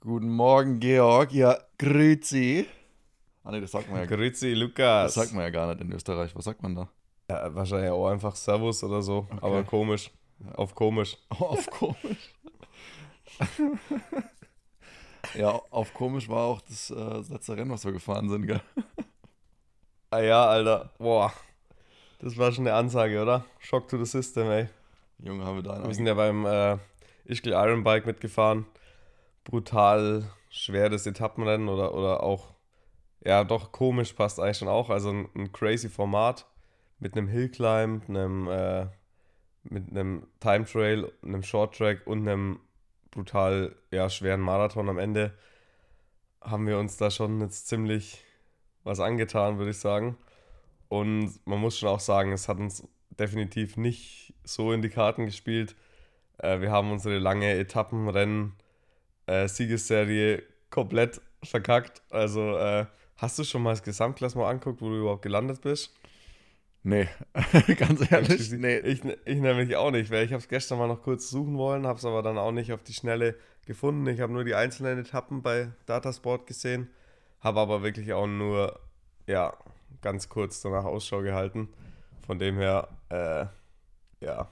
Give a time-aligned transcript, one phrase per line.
[0.00, 1.32] Guten Morgen, Georg.
[1.32, 2.66] Ja, grüezi.
[3.42, 5.14] Ah ne, das sagt man ja, Grüezi, das Lukas.
[5.14, 6.36] sagt man ja gar nicht in Österreich.
[6.36, 6.88] Was sagt man da?
[7.30, 9.38] Ja, wahrscheinlich auch einfach Servus oder so, Okay.
[9.40, 10.10] aber komisch.
[10.52, 11.16] Auf komisch.
[11.30, 12.34] Auf komisch.
[15.34, 18.60] ja, auf komisch war auch das, äh, das letzte Rennen, was wir gefahren sind, gell?
[20.10, 20.92] Ah ja, Alter.
[20.98, 21.32] Boah.
[22.18, 23.44] Das war schon eine Ansage, oder?
[23.58, 24.68] Shock to the system, ey.
[25.18, 26.78] Junge, haben wir da Wir einen sind ja beim äh,
[27.24, 28.66] Ischgl Iron Bike mitgefahren.
[29.44, 32.54] Brutal schweres Etappenrennen oder, oder auch,
[33.24, 34.90] ja, doch komisch passt eigentlich schon auch.
[34.90, 36.46] Also ein, ein crazy Format
[36.98, 38.86] mit einem Hillclimb, einem, äh,
[39.64, 42.60] mit einem Time Trail, einem Short Track und einem
[43.10, 45.34] brutal ja, schweren Marathon am Ende.
[46.40, 48.22] Haben wir uns da schon jetzt ziemlich
[48.82, 50.16] was angetan, würde ich sagen.
[50.88, 55.26] Und man muss schon auch sagen, es hat uns definitiv nicht so in die Karten
[55.26, 55.74] gespielt.
[56.38, 58.54] Äh, wir haben unsere lange Etappenrennen
[59.26, 62.02] äh, Siegesserie komplett verkackt.
[62.10, 65.94] Also äh, hast du schon mal das Gesamtklassement angeguckt, wo du überhaupt gelandet bist?
[66.86, 67.08] Nee,
[67.78, 68.76] ganz ehrlich, nee.
[68.80, 71.86] Ich, ich nämlich auch nicht, weil ich habe es gestern mal noch kurz suchen wollen,
[71.86, 74.06] habe es aber dann auch nicht auf die Schnelle gefunden.
[74.06, 76.90] Ich habe nur die einzelnen Etappen bei Datasport gesehen,
[77.40, 78.78] habe aber wirklich auch nur,
[79.26, 79.56] ja,
[80.00, 81.68] ganz kurz danach Ausschau gehalten.
[82.26, 83.46] Von dem her, äh,
[84.24, 84.48] ja,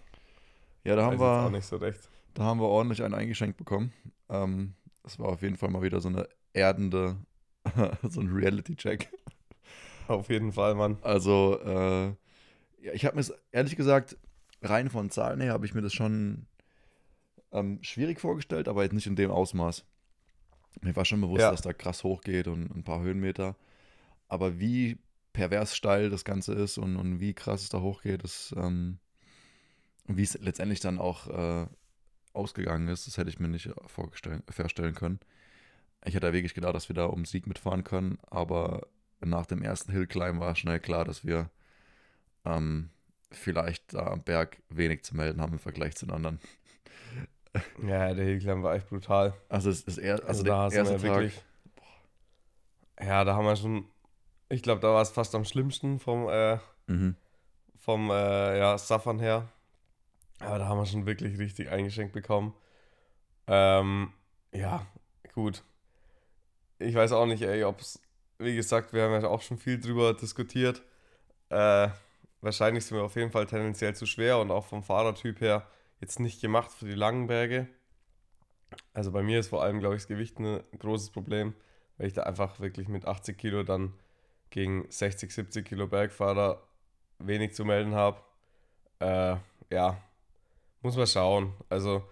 [0.84, 2.00] Ja, da haben, jetzt auch wir, nicht so recht.
[2.34, 3.92] da haben wir ordentlich einen eingeschenkt bekommen.
[4.28, 7.16] Ähm, das war auf jeden Fall mal wieder so eine erdende,
[8.02, 9.08] so ein Reality-Check.
[10.08, 10.98] Auf jeden Fall, Mann.
[11.02, 12.06] Also, äh,
[12.84, 14.16] ja, ich habe mir es ehrlich gesagt,
[14.60, 16.46] rein von Zahlen her, habe ich mir das schon
[17.52, 19.84] ähm, schwierig vorgestellt, aber jetzt nicht in dem Ausmaß.
[20.82, 21.50] Mir war schon bewusst, Ja.
[21.50, 23.56] dass da krass hochgeht und ein paar Höhenmeter.
[24.28, 24.98] Aber wie
[25.32, 28.98] pervers steil das Ganze ist und, und wie krass es da hochgeht, das, ähm,
[30.06, 31.66] und wie es letztendlich dann auch äh,
[32.32, 34.42] ausgegangen ist, das hätte ich mir nicht vorstellen,
[34.94, 35.20] können.
[36.04, 38.88] Ich hätte wirklich gedacht, dass wir da um Sieg mitfahren können, aber
[39.20, 41.50] nach dem ersten Hillclimb war schnell klar, dass wir
[42.44, 42.90] ähm,
[43.30, 46.40] vielleicht da am Berg wenig zu melden haben im Vergleich zu den anderen.
[47.86, 49.34] Ja, der Hillclimb war echt brutal.
[49.48, 51.42] Also, es ist eher, also, Also, der da erste wir Tag, wirklich.
[53.00, 53.84] Ja, da haben wir schon.
[54.52, 57.16] Ich glaube, da war es fast am schlimmsten vom, äh, mhm.
[57.74, 59.48] vom äh, ja, Saffern her.
[60.40, 62.54] Aber da haben wir schon wirklich richtig eingeschenkt bekommen.
[63.46, 64.12] Ähm,
[64.52, 64.84] ja,
[65.32, 65.64] gut.
[66.78, 67.98] Ich weiß auch nicht, ey, ob es,
[68.38, 70.82] wie gesagt, wir haben ja auch schon viel drüber diskutiert.
[71.48, 71.88] Äh,
[72.42, 75.66] wahrscheinlich sind wir auf jeden Fall tendenziell zu schwer und auch vom Fahrertyp her
[76.02, 77.68] jetzt nicht gemacht für die langen Berge.
[78.92, 81.54] Also bei mir ist vor allem, glaube ich, das Gewicht ein großes Problem,
[81.96, 83.94] weil ich da einfach wirklich mit 80 Kilo dann
[84.52, 86.62] gegen 60, 70 Kilo Bergfahrer
[87.18, 88.18] wenig zu melden habe.
[89.00, 89.36] Äh,
[89.70, 89.96] ja,
[90.82, 91.52] muss man schauen.
[91.68, 92.04] Also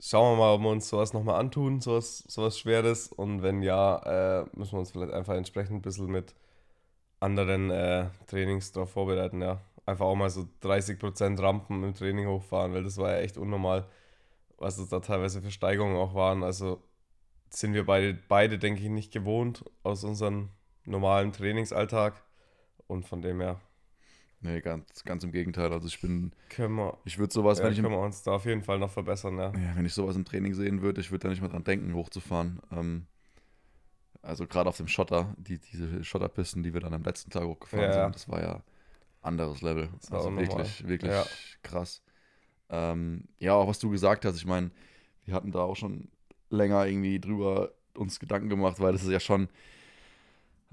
[0.00, 3.12] schauen wir mal, ob wir uns sowas nochmal antun, sowas, sowas Schweres.
[3.12, 6.34] Und wenn ja, äh, müssen wir uns vielleicht einfach entsprechend ein bisschen mit
[7.20, 9.42] anderen äh, Trainings darauf vorbereiten.
[9.42, 9.60] Ja.
[9.86, 13.86] Einfach auch mal so 30% Rampen im Training hochfahren, weil das war ja echt unnormal,
[14.58, 16.42] was es da teilweise für Steigungen auch waren.
[16.42, 16.82] Also
[17.50, 20.50] sind wir beide, beide denke ich, nicht gewohnt aus unserem
[20.88, 22.22] normalen Trainingsalltag.
[22.86, 23.60] Und von dem her
[24.40, 25.72] Nee, ganz, ganz im Gegenteil.
[25.72, 28.32] Also ich bin, können wir, ich würde sowas, ja, wenn ich können wir uns da
[28.32, 29.36] auf jeden Fall noch verbessern.
[29.36, 29.52] Ja.
[29.52, 31.94] Ja, wenn ich sowas im Training sehen würde, ich würde da nicht mal dran denken,
[31.94, 32.60] hochzufahren.
[32.70, 33.06] Ähm,
[34.22, 37.92] also gerade auf dem Schotter, die, diese Schotterpisten, die wir dann am letzten Tag hochgefahren
[37.92, 38.04] Ja.
[38.04, 38.62] sind, das war ja
[39.22, 39.88] anderes Level.
[40.00, 41.26] Das war also wirklich, wirklich Ja.
[41.62, 42.02] krass.
[42.70, 44.70] Ähm, ja, auch was du gesagt hast, ich meine,
[45.24, 46.08] wir hatten da auch schon
[46.50, 49.48] länger irgendwie drüber uns Gedanken gemacht, weil das ist ja schon,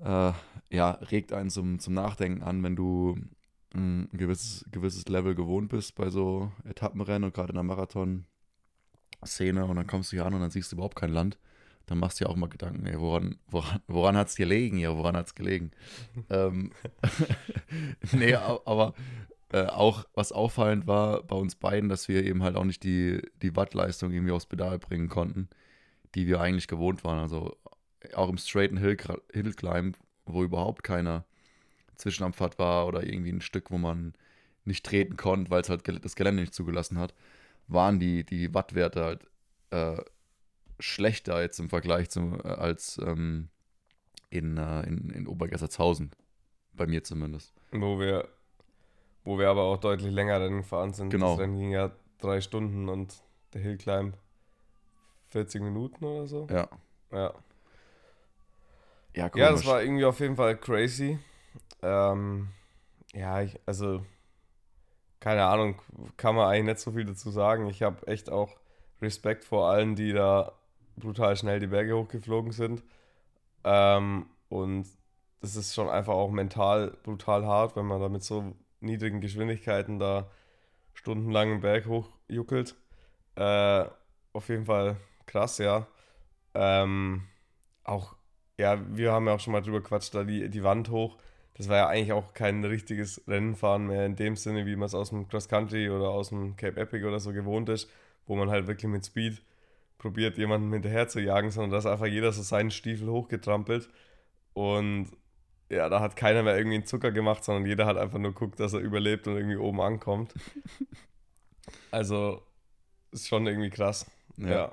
[0.01, 0.31] äh,
[0.69, 3.17] ja, regt einen zum, zum Nachdenken an, wenn du
[3.73, 9.65] mh, ein gewisses, gewisses Level gewohnt bist bei so Etappenrennen und gerade in der Marathon-Szene
[9.65, 11.37] und dann kommst du hier an und dann siehst du überhaupt kein Land.
[11.87, 14.79] Dann machst du dir auch mal Gedanken, ey, woran, woran, woran hat es gelegen?
[14.79, 15.71] Ja, woran hat es gelegen?
[16.29, 16.71] ähm,
[18.11, 18.95] nee, aber
[19.51, 23.21] äh, auch was auffallend war bei uns beiden, dass wir eben halt auch nicht die,
[23.41, 25.49] die Wattleistung irgendwie aufs Pedal bringen konnten,
[26.15, 27.19] die wir eigentlich gewohnt waren.
[27.19, 27.55] Also
[28.13, 28.97] auch im straighten Hill,
[29.31, 31.23] Hillclimb, wo überhaupt keine
[31.95, 34.13] Zwischenabfahrt war oder irgendwie ein Stück, wo man
[34.65, 37.13] nicht treten konnte, weil es halt das Gelände nicht zugelassen hat,
[37.67, 39.27] waren die, die Wattwerte halt
[39.71, 40.03] äh,
[40.79, 43.49] schlechter jetzt im Vergleich zum, äh, als ähm,
[44.29, 46.11] in, äh, in, in Obergessertshausen.
[46.73, 47.53] Bei mir zumindest.
[47.71, 48.27] Wo wir,
[49.23, 51.09] wo wir aber auch deutlich länger Rennen gefahren sind.
[51.09, 51.31] Genau.
[51.31, 53.23] Das Rennen ging ja drei Stunden und
[53.53, 54.17] der Hillclimb
[55.29, 56.47] 40 Minuten oder so.
[56.49, 56.67] Ja.
[57.11, 57.33] Ja.
[59.15, 61.19] Ja, Ja, das war irgendwie auf jeden Fall crazy.
[61.83, 62.49] Ähm,
[63.13, 64.03] ja, ich, also
[65.19, 65.81] keine Ahnung,
[66.17, 67.67] kann man eigentlich nicht so viel dazu sagen.
[67.67, 68.57] Ich habe echt auch
[69.01, 70.53] Respekt vor allen, die da
[70.97, 72.83] brutal schnell die Berge hochgeflogen sind.
[73.63, 74.87] Ähm, und
[75.41, 79.99] das ist schon einfach auch mental brutal hart, wenn man da mit so niedrigen Geschwindigkeiten
[79.99, 80.29] da
[80.93, 82.75] stundenlang einen Berg hochjuckelt.
[83.35, 83.85] Äh,
[84.33, 84.97] auf jeden Fall
[85.27, 85.87] krass, ja.
[86.55, 87.23] Ähm,
[87.85, 88.14] auch,
[88.57, 91.17] ja, wir haben ja auch schon mal drüber quatscht, da die, die Wand hoch.
[91.55, 94.95] Das war ja eigentlich auch kein richtiges Rennenfahren mehr in dem Sinne, wie man es
[94.95, 97.89] aus dem Cross Country oder aus dem Cape Epic oder so gewohnt ist,
[98.27, 99.41] wo man halt wirklich mit Speed
[99.97, 103.89] probiert, jemanden hinterher zu jagen, sondern da ist einfach jeder so seinen Stiefel hochgetrampelt.
[104.53, 105.11] Und
[105.69, 108.59] ja, da hat keiner mehr irgendwie einen Zucker gemacht, sondern jeder hat einfach nur geguckt,
[108.59, 110.33] dass er überlebt und irgendwie oben ankommt.
[111.89, 112.43] Also
[113.11, 114.05] ist schon irgendwie krass.
[114.37, 114.49] Ja.
[114.49, 114.71] Ja.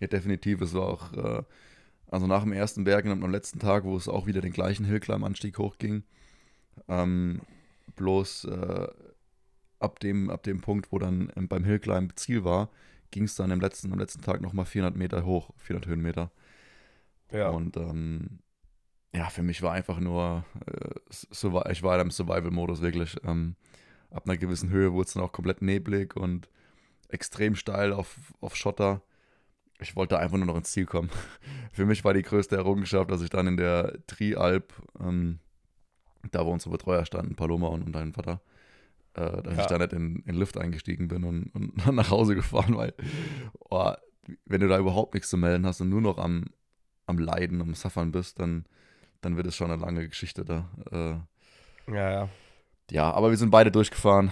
[0.00, 0.60] Ja, definitiv.
[0.60, 1.42] Es war auch, äh,
[2.10, 4.84] also nach dem ersten Berg und am letzten Tag, wo es auch wieder den gleichen
[4.84, 6.04] Hillclimb-Anstieg hochging,
[6.88, 7.40] ähm,
[7.96, 8.88] bloß äh,
[9.78, 12.70] ab, dem, ab dem Punkt, wo dann ähm, beim Hillclimb Ziel war,
[13.10, 16.30] ging es dann im letzten, am letzten Tag nochmal 400 Meter hoch, 400 Höhenmeter.
[17.30, 17.50] Ja.
[17.50, 18.40] Und ähm,
[19.14, 23.16] ja, für mich war einfach nur, äh, ich war im Survival-Modus wirklich.
[23.24, 23.54] Ähm,
[24.10, 26.48] ab einer gewissen Höhe wurde es dann auch komplett neblig und
[27.08, 29.02] extrem steil auf, auf Schotter.
[29.84, 31.10] Ich wollte einfach nur noch ins Ziel kommen.
[31.72, 35.38] für mich war die größte Errungenschaft, dass ich dann in der Trialp, ähm,
[36.32, 38.40] da wo unsere Betreuer standen, Paloma und, und dein Vater,
[39.14, 39.60] äh, dass Ja.
[39.60, 42.94] ich da nicht in, in den Lift eingestiegen bin und, und nach Hause gefahren, weil,
[43.70, 43.92] oh,
[44.46, 46.46] wenn du da überhaupt nichts zu melden hast und nur noch am,
[47.06, 48.64] am Leiden, am Suffern bist, dann,
[49.20, 50.70] dann wird es schon eine lange Geschichte da.
[50.90, 52.28] Äh, ja, ja.
[52.90, 54.30] ja, aber wir sind beide durchgefahren.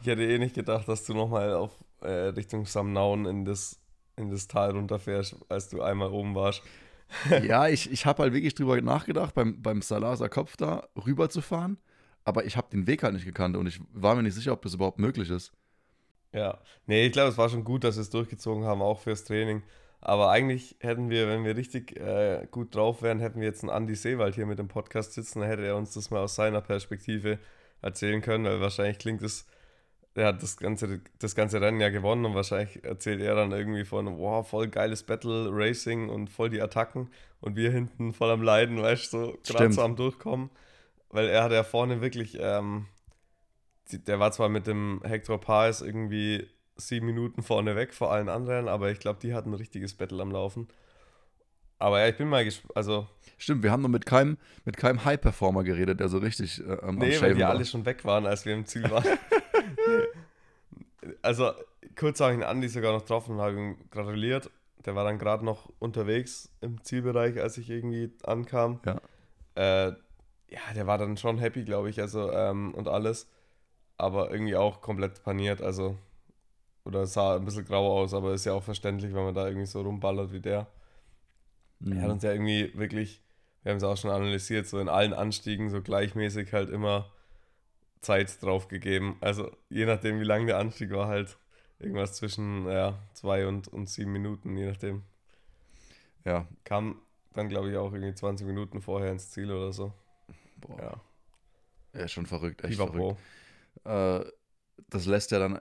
[0.00, 3.80] Ich hätte eh nicht gedacht, dass du nochmal auf äh, Richtung Samnaun in das,
[4.18, 6.62] in das Tal runterfährst, als du einmal oben warst.
[7.42, 11.78] ja, ich, ich habe halt wirklich drüber nachgedacht, beim, beim Salaser Kopf da rüberzufahren,
[12.24, 14.62] aber ich habe den Weg halt nicht gekannt und ich war mir nicht sicher, ob
[14.62, 15.52] das überhaupt möglich ist.
[16.32, 16.58] Ja.
[16.86, 19.62] Nee, ich glaube, es war schon gut, dass wir es durchgezogen haben, auch fürs Training.
[20.00, 23.70] Aber eigentlich hätten wir, wenn wir richtig äh, gut drauf wären, hätten wir jetzt einen
[23.70, 26.60] Andi Seewald hier mit dem Podcast sitzen, dann hätte er uns das mal aus seiner
[26.60, 27.38] Perspektive
[27.82, 29.46] erzählen können, weil wahrscheinlich klingt es,
[30.14, 33.84] er hat das ganze, das ganze Rennen ja gewonnen und wahrscheinlich erzählt er dann irgendwie
[33.84, 37.10] von, wow, voll geiles Battle Racing und voll die Attacken
[37.40, 40.50] und wir hinten voll am Leiden, weißt du, so gerade so am Durchkommen,
[41.10, 42.86] weil er hat ja vorne wirklich, ähm,
[43.92, 48.68] der war zwar mit dem Hector Paes irgendwie sieben Minuten vorne weg vor allen anderen,
[48.68, 50.68] aber ich glaube, die hatten ein richtiges Battle am Laufen.
[51.78, 53.06] Aber ja, ich bin mal gespannt, also
[53.40, 56.88] Stimmt, wir haben noch mit keinem, mit keinem High-Performer geredet, der so richtig äh, am,
[56.88, 57.50] am Nee, weil Shaven die war.
[57.50, 59.04] alle schon weg waren, als wir im Ziel waren.
[61.22, 61.52] Also,
[61.96, 64.50] kurz habe ich den Andi sogar noch getroffen und habe ihm gratuliert.
[64.84, 68.80] Der war dann gerade noch unterwegs im Zielbereich, als ich irgendwie ankam.
[68.84, 69.00] Ja.
[69.54, 69.92] Äh,
[70.50, 73.28] ja, der war dann schon happy, glaube ich, also ähm, und alles.
[73.96, 75.96] Aber irgendwie auch komplett paniert, also.
[76.84, 79.66] Oder sah ein bisschen grau aus, aber ist ja auch verständlich, wenn man da irgendwie
[79.66, 80.68] so rumballert wie der.
[81.80, 82.10] Er hat Mhm.
[82.10, 83.22] uns ja irgendwie wirklich,
[83.62, 87.12] wir haben es auch schon analysiert, so in allen Anstiegen so gleichmäßig halt immer
[88.00, 89.16] Zeit drauf gegeben.
[89.20, 91.38] Also je nachdem, wie lang der Anstieg war, halt
[91.78, 95.04] irgendwas zwischen ja, zwei und, und sieben Minuten, je nachdem.
[96.24, 97.00] Ja, Kam
[97.32, 99.92] dann, glaube ich, auch irgendwie 20 Minuten vorher ins Ziel oder so.
[100.56, 101.00] boah,
[101.92, 103.16] Ja, ist schon verrückt, echt verrückt.
[103.84, 104.24] Äh,
[104.90, 105.60] das lässt ja dann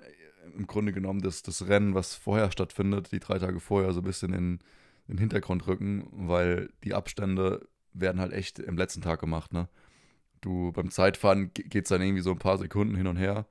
[0.58, 4.06] im Grunde genommen das, das Rennen, was vorher stattfindet, die drei Tage vorher, so ein
[4.06, 4.60] bisschen in,
[5.08, 9.70] in den Hintergrund rücken, weil die Abstände werden halt echt im letzten Tag gemacht, ne?
[10.42, 13.46] Du, beim Zeitfahren geht es dann irgendwie so ein paar Sekunden hin und her.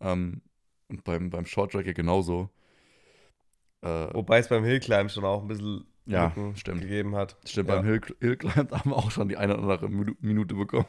[0.00, 0.42] Ähm,
[0.88, 2.50] und beim, beim Shorttrack ja genauso.
[3.82, 6.80] Äh, Wobei es beim Hillclimb schon auch ein bisschen Ja, Lücken stimmt.
[6.82, 7.36] gegeben hat.
[7.44, 7.76] Stimmt, ja.
[7.76, 10.86] beim Hill, Hill Climb haben wir auch schon die eine oder andere Minu- Minute bekommen.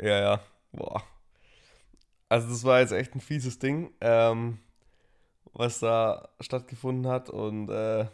[0.00, 0.40] Ja, ja.
[0.72, 1.02] Boah.
[2.28, 4.58] Also das war jetzt echt ein fieses Ding, ähm,
[5.52, 7.30] was da stattgefunden hat.
[7.30, 8.06] Und äh,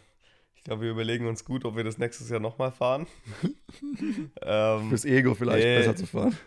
[0.59, 3.07] ich glaube, wir überlegen uns gut, ob wir das nächstes Jahr nochmal fahren.
[4.41, 5.77] ähm, Fürs Ego vielleicht nee.
[5.77, 6.37] besser zu fahren.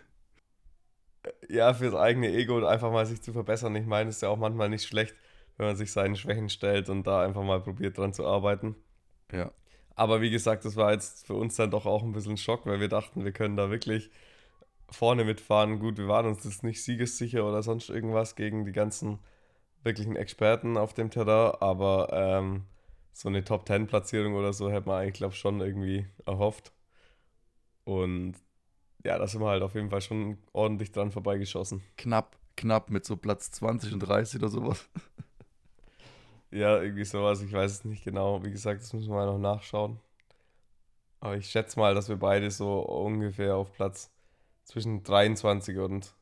[1.49, 3.75] ja, fürs eigene Ego und einfach mal sich zu verbessern.
[3.75, 5.15] Ich meine, es ist ja auch manchmal nicht schlecht,
[5.57, 8.75] wenn man sich seinen Schwächen stellt und da einfach mal probiert dran zu arbeiten.
[9.31, 9.51] Ja.
[9.95, 12.67] Aber wie gesagt, das war jetzt für uns dann doch auch ein bisschen ein Schock,
[12.67, 14.11] weil wir dachten, wir können da wirklich
[14.91, 15.79] vorne mitfahren.
[15.79, 19.17] Gut, wir waren uns das nicht siegessicher oder sonst irgendwas gegen die ganzen
[19.83, 22.65] wirklichen Experten auf dem Terrain, aber ähm,
[23.13, 26.73] so eine Top-10-Platzierung oder so hätte man eigentlich, glaube ich, schon irgendwie erhofft.
[27.85, 28.35] Und
[29.05, 31.83] ja, da sind wir halt auf jeden Fall schon ordentlich dran vorbeigeschossen.
[31.97, 34.89] Knapp, knapp mit so Platz 20 und 30 oder sowas.
[36.51, 38.43] Ja, irgendwie sowas, ich weiß es nicht genau.
[38.43, 39.99] Wie gesagt, das müssen wir mal noch nachschauen.
[41.19, 44.11] Aber ich schätze mal, dass wir beide so ungefähr auf Platz
[44.63, 46.13] zwischen 23 und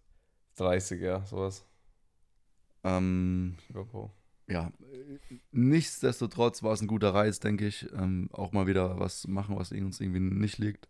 [0.55, 1.65] 30, ja, sowas.
[2.86, 4.12] Ähm, Überpro.
[4.51, 4.72] Ja,
[5.51, 7.91] nichtsdestotrotz war es ein guter Reiz, denke ich.
[7.93, 10.88] Ähm, auch mal wieder was machen, was uns irgendwie nicht liegt.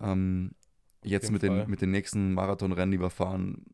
[0.00, 0.52] Ähm,
[1.02, 3.66] jetzt mit den, mit den nächsten Marathonrennen, die wir fahren,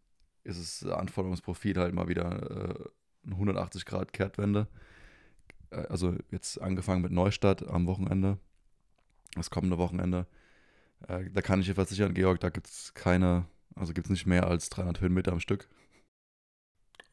[0.45, 2.88] ist es Anforderungsprofil halt mal wieder äh,
[3.26, 4.67] eine 180 Grad Kehrtwende.
[5.71, 8.38] Äh, also jetzt angefangen mit Neustadt am Wochenende,
[9.35, 10.26] das kommende Wochenende.
[11.07, 14.26] Äh, da kann ich dir versichern, Georg, da gibt es keine, also gibt es nicht
[14.26, 15.69] mehr als 300 Höhenmeter am Stück.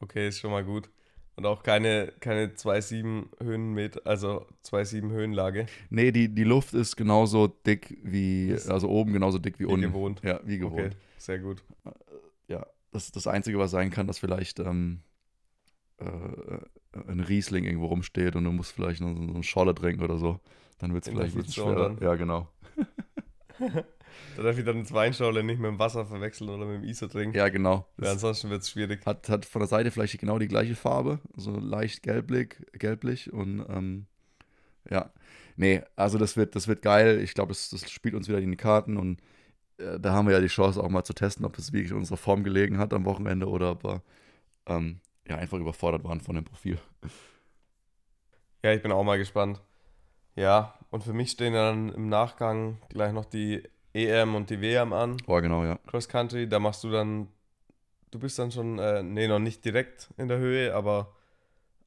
[0.00, 0.90] Okay, ist schon mal gut.
[1.36, 5.66] Und auch keine, keine 2,7 Höhenmeter, also 2,7 Höhenlage.
[5.90, 9.72] Nee, die, die Luft ist genauso dick wie, Ist also oben genauso dick wie, Wie
[9.72, 9.82] unten.
[9.88, 10.22] gewohnt.
[10.24, 10.80] Ja, wie gewohnt.
[10.86, 11.62] Okay, sehr gut.
[12.48, 15.00] Ja, das ist das Einzige, was sein kann, dass vielleicht ähm,
[15.98, 16.06] äh,
[17.06, 20.40] ein Riesling irgendwo rumsteht und du musst vielleicht noch so eine Scholle trinken oder so.
[20.78, 21.90] Dann wird es vielleicht ein bisschen schwerer.
[21.90, 21.98] dann.
[22.02, 22.48] Ja, genau.
[24.36, 27.06] Da darf ich dann das Weinschorle nicht mit dem Wasser verwechseln oder mit dem ISO
[27.06, 27.36] trinken.
[27.36, 27.86] Ja, genau.
[27.96, 29.04] Weil ansonsten wird es schwierig.
[29.06, 33.64] hat, hat von der Seite vielleicht genau die gleiche Farbe, so leicht gelblich, gelblich und
[33.68, 34.06] ähm,
[34.90, 35.10] ja.
[35.56, 37.20] Nee, also das wird, das wird geil.
[37.20, 39.20] Ich glaube, das, das spielt uns wieder in die Karten und
[39.78, 42.18] äh, da haben wir ja die Chance auch mal zu testen, ob das wirklich unserer
[42.18, 44.02] Form gelegen hat am Wochenende oder ob wir
[44.66, 46.78] ähm, ja, einfach überfordert waren von dem Profil.
[48.62, 49.60] Ja, ich bin auch mal gespannt.
[50.34, 53.62] Ja, und für mich stehen dann im Nachgang gleich noch die
[53.96, 55.16] EM und die WM an.
[55.26, 55.78] Oh, genau, ja.
[55.86, 57.28] Cross Country, da machst du dann,
[58.10, 61.14] du bist dann schon, äh, nee, noch nicht direkt in der Höhe, aber,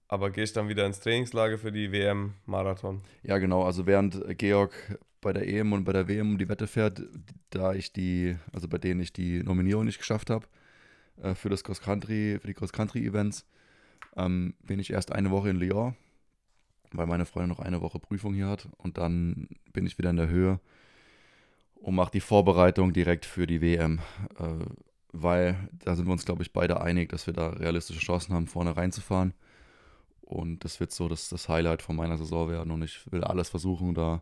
[0.07, 3.01] aber gehst dann wieder ins Trainingslager für die WM Marathon.
[3.23, 3.63] Ja, genau.
[3.63, 4.73] Also während Georg
[5.21, 7.01] bei der EM und bei der WM um die Wette fährt,
[7.51, 10.47] da ich die, also bei denen ich die Nominierung nicht geschafft habe
[11.21, 13.45] äh, für das Cross Country, für die Cross Country Events,
[14.15, 15.95] ähm, bin ich erst eine Woche in Lyon,
[16.91, 20.17] weil meine Freundin noch eine Woche Prüfung hier hat und dann bin ich wieder in
[20.17, 20.59] der Höhe
[21.81, 23.99] und mache die Vorbereitung direkt für die WM,
[24.37, 24.65] äh,
[25.11, 28.47] weil da sind wir uns, glaube ich, beide einig, dass wir da realistische Chancen haben,
[28.47, 29.33] vorne reinzufahren.
[30.21, 32.71] Und das wird so das, das Highlight von meiner Saison werden.
[32.71, 34.21] Und ich will alles versuchen, da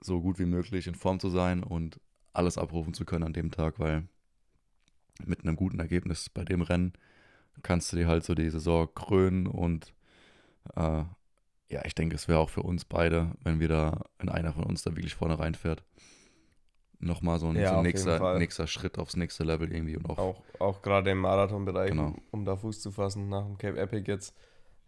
[0.00, 2.00] so gut wie möglich in Form zu sein und
[2.32, 4.06] alles abrufen zu können an dem Tag, weil
[5.24, 6.92] mit einem guten Ergebnis bei dem Rennen
[7.62, 9.94] kannst du dir halt so die Saison krönen und
[10.74, 11.04] äh,
[11.68, 14.64] ja, ich denke, es wäre auch für uns beide, wenn wir da, wenn einer von
[14.64, 15.82] uns da wirklich vorne reinfährt,
[17.02, 20.18] nochmal so ein, Ja, so ein nächster, nächster Schritt aufs nächste Level irgendwie und auch,
[20.18, 22.14] Auch, auch gerade im Marathonbereich, Genau.
[22.30, 24.34] um, da Fuß zu fassen nach dem Cape Epic jetzt.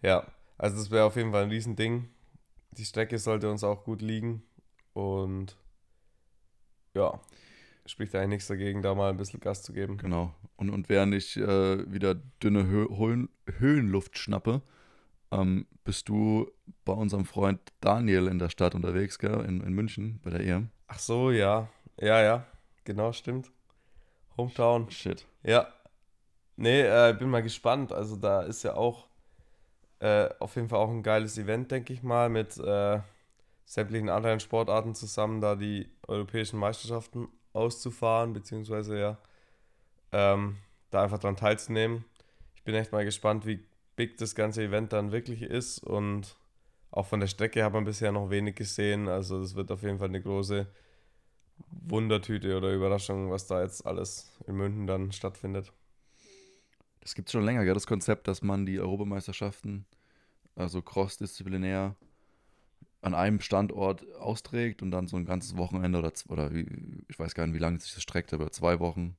[0.02, 0.26] Ja,
[0.59, 2.09] also das wäre auf jeden Fall ein Riesending.
[2.73, 4.42] Die Strecke sollte uns auch gut liegen
[4.92, 5.56] und
[6.94, 7.21] ja,
[7.87, 9.97] spricht eigentlich nichts dagegen, da mal ein bisschen Gas zu geben.
[9.99, 10.35] Genau.
[10.56, 13.28] Und, und während ich äh, wieder dünne Hö Höhen
[13.59, 14.62] Höhenluft schnappe,
[15.30, 16.50] ähm, bist du
[16.85, 19.44] bei unserem Freund Daniel in der Stadt unterwegs, gell?
[19.44, 20.71] In, in München bei der EM.
[20.87, 21.68] Ach so, ja.
[22.01, 22.47] Ja, ja.
[22.85, 23.51] Genau, stimmt.
[24.37, 24.91] Hometown.
[24.91, 25.27] Shit.
[25.43, 25.69] Ja.
[26.57, 27.93] Nee, äh, bin mal gespannt.
[27.93, 29.09] Also da ist ja auch
[30.01, 33.01] äh, auf jeden Fall auch ein geiles Event, denke ich mal, mit äh,
[33.65, 39.19] sämtlichen anderen Sportarten zusammen, da die europäischen Meisterschaften auszufahren, beziehungsweise ja,
[40.13, 40.59] ähm,
[40.91, 42.05] da einfach dran teilzunehmen.
[42.55, 43.65] Ich bin echt mal gespannt, wie
[43.97, 46.37] big das ganze Event dann wirklich ist und
[46.91, 49.09] auch von der Strecke hat man bisher noch wenig gesehen.
[49.09, 50.67] Also das wird auf jeden Fall eine große
[51.87, 55.73] Wundertüte oder Überraschung, was da jetzt alles in München dann stattfindet.
[57.01, 57.75] Das gibt es schon länger, gell?
[57.75, 59.85] Das Konzept, dass man die Europameisterschaften,
[60.57, 61.95] also crossdisziplinär,
[63.03, 67.47] an einem Standort austrägt und dann so ein ganzes Wochenende oder, oder ich weiß gar
[67.47, 69.17] nicht, wie lange sich das streckt, aber zwei Wochen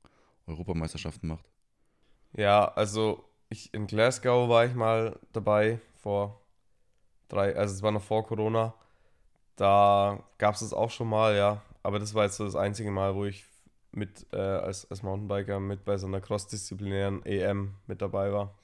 [0.48, 1.46] Europameisterschaften macht.
[2.34, 6.42] Ja, also ich in Glasgow war ich mal dabei vor
[7.28, 8.74] drei, also es war noch vor Corona.
[9.56, 11.62] Da gab es das auch schon mal, ja.
[11.86, 13.46] Aber das war jetzt so das einzige Mal, wo ich
[13.92, 18.58] mit äh, als, als Mountainbiker mit bei so einer crossdisziplinären EM mit dabei war.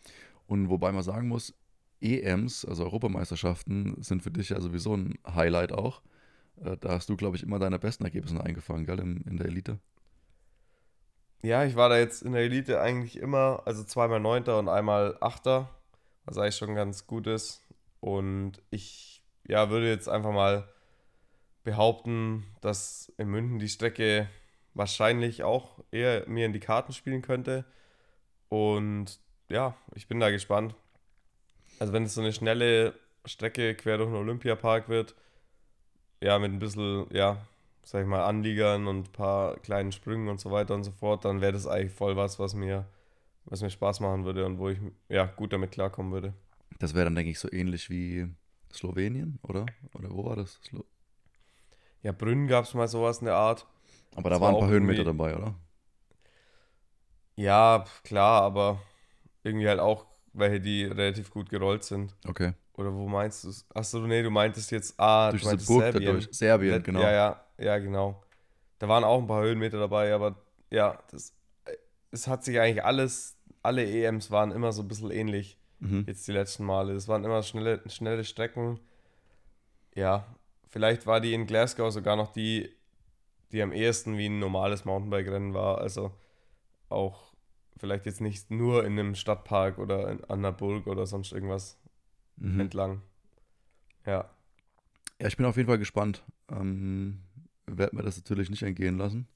[0.48, 1.54] Und wobei man sagen muss,
[2.02, 6.02] EMs, also Europameisterschaften, sind für dich ja sowieso ein Highlight auch.
[6.64, 9.46] Äh, Da hast du, glaube ich, immer deine besten Ergebnisse eingefangen, gell, in, in der
[9.48, 9.80] Elite.
[11.44, 15.18] Ja, ich war da jetzt in der Elite eigentlich immer, also zweimal Neunter und einmal
[15.22, 15.70] Achter,
[16.26, 17.64] was eigentlich schon ganz gut ist.
[18.00, 20.68] Und ich, ja, würde jetzt einfach mal
[21.64, 24.30] behaupten, dass in München die Strecke
[24.74, 27.66] wahrscheinlich auch eher mir in die Karten spielen könnte.
[28.50, 30.76] Und ja, ich bin da gespannt.
[31.80, 32.94] Also wenn es so eine schnelle
[33.26, 35.16] Strecke quer durch den Olympiapark wird,
[36.22, 37.38] ja, mit ein bisschen, ja,
[37.84, 41.26] sag ich mal, Anliegern und ein paar kleinen Sprüngen und so weiter und so fort,
[41.26, 42.86] dann wäre das eigentlich voll was, was mir,
[43.46, 46.34] was mir Spaß machen würde und wo ich ja gut damit klarkommen würde.
[46.80, 48.28] Das wäre dann, denke ich, so ähnlich wie
[48.72, 49.66] Slowenien, oder?
[49.94, 50.60] Oder wo war das?
[50.64, 50.86] Slo
[52.04, 53.68] Ja, Brünn gab es mal sowas in der Art.
[54.16, 55.56] Aber da waren war ein paar Höhenmeter dabei, oder?
[57.36, 58.82] Ja, klar, aber
[59.44, 62.16] irgendwie halt auch welche, die relativ gut gerollt sind.
[62.28, 62.54] Okay.
[62.74, 63.66] Oder wo meinst du es?
[63.74, 66.06] Achso, nee, du meintest jetzt, ah, Durch du meintest Burg Serbien.
[66.06, 66.28] dadurch.
[66.32, 67.02] Serbien, genau.
[67.02, 68.22] Ja, ja, ja, genau.
[68.80, 70.36] Da waren auch ein paar Höhenmeter dabei, aber
[70.70, 71.34] ja, das,
[72.12, 76.04] es hat sich eigentlich alles, alle EMs waren immer so ein bisschen ähnlich, Mhm.
[76.08, 76.94] jetzt die letzten Male.
[76.94, 78.80] Es waren immer schnelle, schnelle Strecken.
[79.96, 80.26] Ja,
[80.72, 82.72] vielleicht war die in Glasgow sogar noch die,
[83.52, 85.78] die am ehesten wie ein normales Mountainbike-Rennen war.
[85.78, 86.12] Also
[86.90, 87.34] auch
[87.78, 91.78] vielleicht jetzt nicht nur in einem Stadtpark oder in, an einer Burg oder sonst irgendwas
[92.38, 92.60] Mhm.
[92.60, 93.02] entlang.
[94.06, 94.30] Ja.
[95.20, 96.24] Ja, ich bin auf jeden Fall gespannt.
[96.50, 97.22] Ähm,
[97.68, 99.28] werde mir das natürlich nicht entgehen lassen,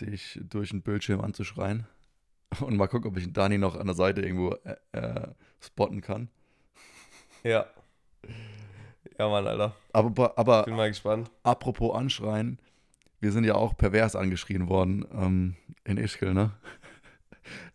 [0.00, 1.86] dich durch den Bildschirm anzuschreien.
[2.60, 5.28] Und mal gucken, ob ich Dani noch an der Seite irgendwo äh, äh,
[5.60, 6.28] spotten kann.
[7.42, 7.66] Ja.
[9.18, 9.74] Ja, Mann, Alter.
[9.92, 11.30] Aber, aber Bin mal gespannt.
[11.42, 12.58] apropos anschreien,
[13.20, 16.50] wir sind ja auch pervers angeschrien worden ähm, in Ischgl, ne?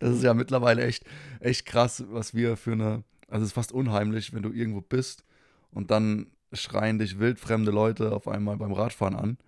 [0.00, 1.04] Das ist ja mittlerweile echt,
[1.40, 3.04] echt krass, was wir für eine.
[3.28, 5.24] Also es ist fast unheimlich, wenn du irgendwo bist
[5.70, 9.38] und dann schreien dich wildfremde Leute auf einmal beim Radfahren an.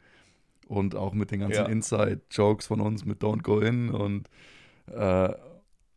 [0.69, 1.67] Und auch mit den ganzen Ja.
[1.67, 4.29] Inside-Jokes von uns mit Don't Go In und
[4.93, 5.31] äh,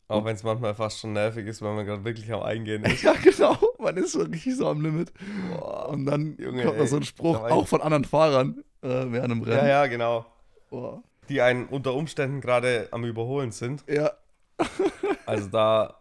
[0.07, 3.03] Auch wenn es manchmal fast schon nervig ist, weil man gerade wirklich am Eingehen ist.
[3.03, 5.11] ja genau, man ist schon richtig so am Limit.
[5.51, 5.89] Boah.
[5.89, 8.63] Und dann Junge, kommt noch ey, so ein Spruch, da ich- auch von anderen Fahrern
[8.81, 9.67] äh, während einem Ja, Rennen.
[9.69, 10.25] ja, genau.
[10.69, 11.03] Boah.
[11.29, 13.83] Die einen unter Umständen gerade am Überholen sind.
[13.87, 14.11] ja,
[15.25, 15.95] Also da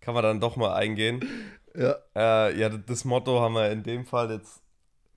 [0.00, 1.20] kann man dann doch mal eingehen.
[1.76, 1.96] ja.
[2.16, 4.60] Äh, ja, das Motto haben wir in dem Fall jetzt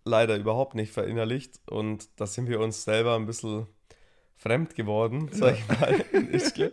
[0.06, 1.60] leider überhaupt nicht verinnerlicht.
[1.70, 3.68] Und da sind wir uns selber ein bisschen
[4.38, 6.72] fremd geworden, sag ich mal, in Ischgl.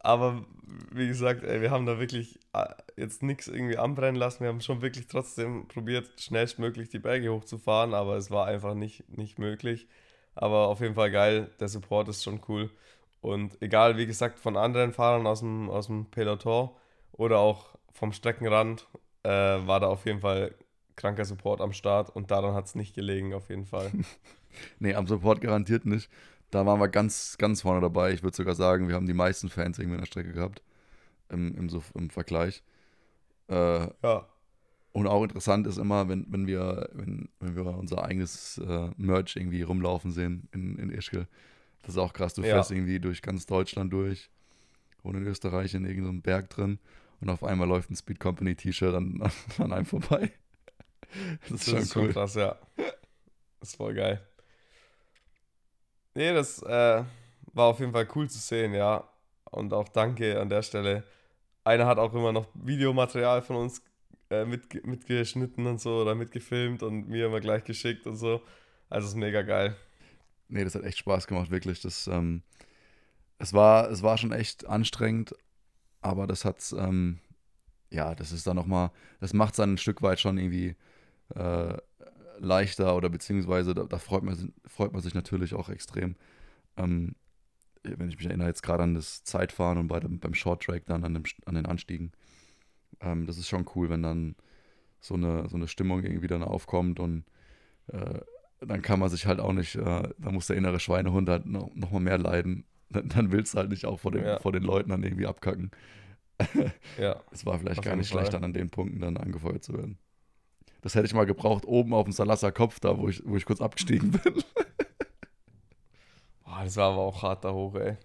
[0.00, 0.44] Aber
[0.92, 4.40] wie gesagt, ey, wir haben da wirklich äh, jetzt nichts irgendwie anbrennen lassen.
[4.40, 9.08] Wir haben schon wirklich trotzdem probiert, schnellstmöglich die Berge hochzufahren, aber es war einfach nicht,
[9.08, 9.86] nicht möglich.
[10.34, 12.70] Aber auf jeden Fall geil, der Support ist schon cool.
[13.20, 16.70] Und egal, wie gesagt, von anderen Fahrern aus dem, aus dem Peloton
[17.12, 18.86] oder auch vom Streckenrand,
[19.22, 20.54] äh, war da auf jeden Fall
[20.96, 23.90] kranker Support am Start und daran hat es nicht gelegen, auf jeden Fall.
[24.78, 26.08] Nee, am Support garantiert nicht.
[26.56, 28.12] Da waren wir ganz, ganz vorne dabei.
[28.12, 30.62] Ich würde sogar sagen, wir haben die meisten Fans irgendwie in der Strecke gehabt.
[31.28, 32.62] Im, im, im Vergleich.
[33.48, 34.26] Äh, Ja,
[34.92, 39.36] und auch interessant ist immer, wenn, wenn, wir, wenn, wenn wir unser eigenes äh, Merch
[39.36, 41.26] irgendwie rumlaufen sehen in, in Ischgl.
[41.82, 42.32] Das ist auch krass.
[42.32, 42.54] Du Ja.
[42.54, 44.30] fährst irgendwie durch ganz Deutschland durch
[45.02, 46.78] und in Österreich in irgendeinem Berg drin
[47.20, 49.30] und auf einmal läuft ein Speed Company T-Shirt an, an,
[49.62, 50.32] an einem vorbei.
[51.42, 52.02] Das ist das schon ist cool.
[52.04, 52.56] schon krass, ja.
[53.60, 54.26] Das ist voll geil.
[56.16, 57.04] Nee, das äh,
[57.52, 59.06] war auf jeden Fall cool zu sehen, ja.
[59.50, 61.04] Und auch danke an der Stelle.
[61.62, 63.82] Einer hat auch immer noch Videomaterial von uns
[64.30, 68.40] äh, mitge mitgeschnitten und so oder mitgefilmt und mir immer gleich geschickt und so.
[68.88, 69.76] Also ist mega geil.
[70.48, 71.82] Nee, das hat echt Spaß gemacht, wirklich.
[71.82, 72.42] Das, ähm,
[73.38, 75.34] es, war, es war schon echt anstrengend,
[76.00, 77.18] aber das hat's, ähm,
[77.90, 80.76] ja, das ist dann nochmal, das macht es dann ein Stück weit schon irgendwie
[81.34, 81.76] äh,
[82.38, 86.16] leichter oder beziehungsweise da, da freut, man, freut man sich natürlich auch extrem.
[86.76, 87.14] Ähm,
[87.82, 90.86] wenn ich mich erinnere jetzt gerade an das Zeitfahren und bei dem, beim Short Track
[90.86, 92.12] dann an, dem, an den Anstiegen.
[93.00, 94.34] Ähm, das ist schon cool, wenn dann
[95.00, 97.24] so eine, so eine Stimmung irgendwie dann aufkommt und
[97.88, 98.20] äh,
[98.60, 101.72] dann kann man sich halt auch nicht, äh, da muss der innere Schweinehund halt noch,
[101.74, 102.64] noch mal mehr leiden.
[102.88, 104.38] Dann, dann willst du halt nicht auch vor den, Ja.
[104.38, 105.72] vor den Leuten dann irgendwie abkacken.
[106.98, 109.98] Ja, Es war vielleicht gar nicht schlecht, dann an den Punkten dann angefeuert zu werden.
[110.82, 113.44] Das hätte ich mal gebraucht, oben auf dem Salasser Kopf, da wo ich, wo ich
[113.44, 114.34] kurz abgestiegen bin.
[116.44, 117.96] Boah, das war aber auch hart da hoch, ey.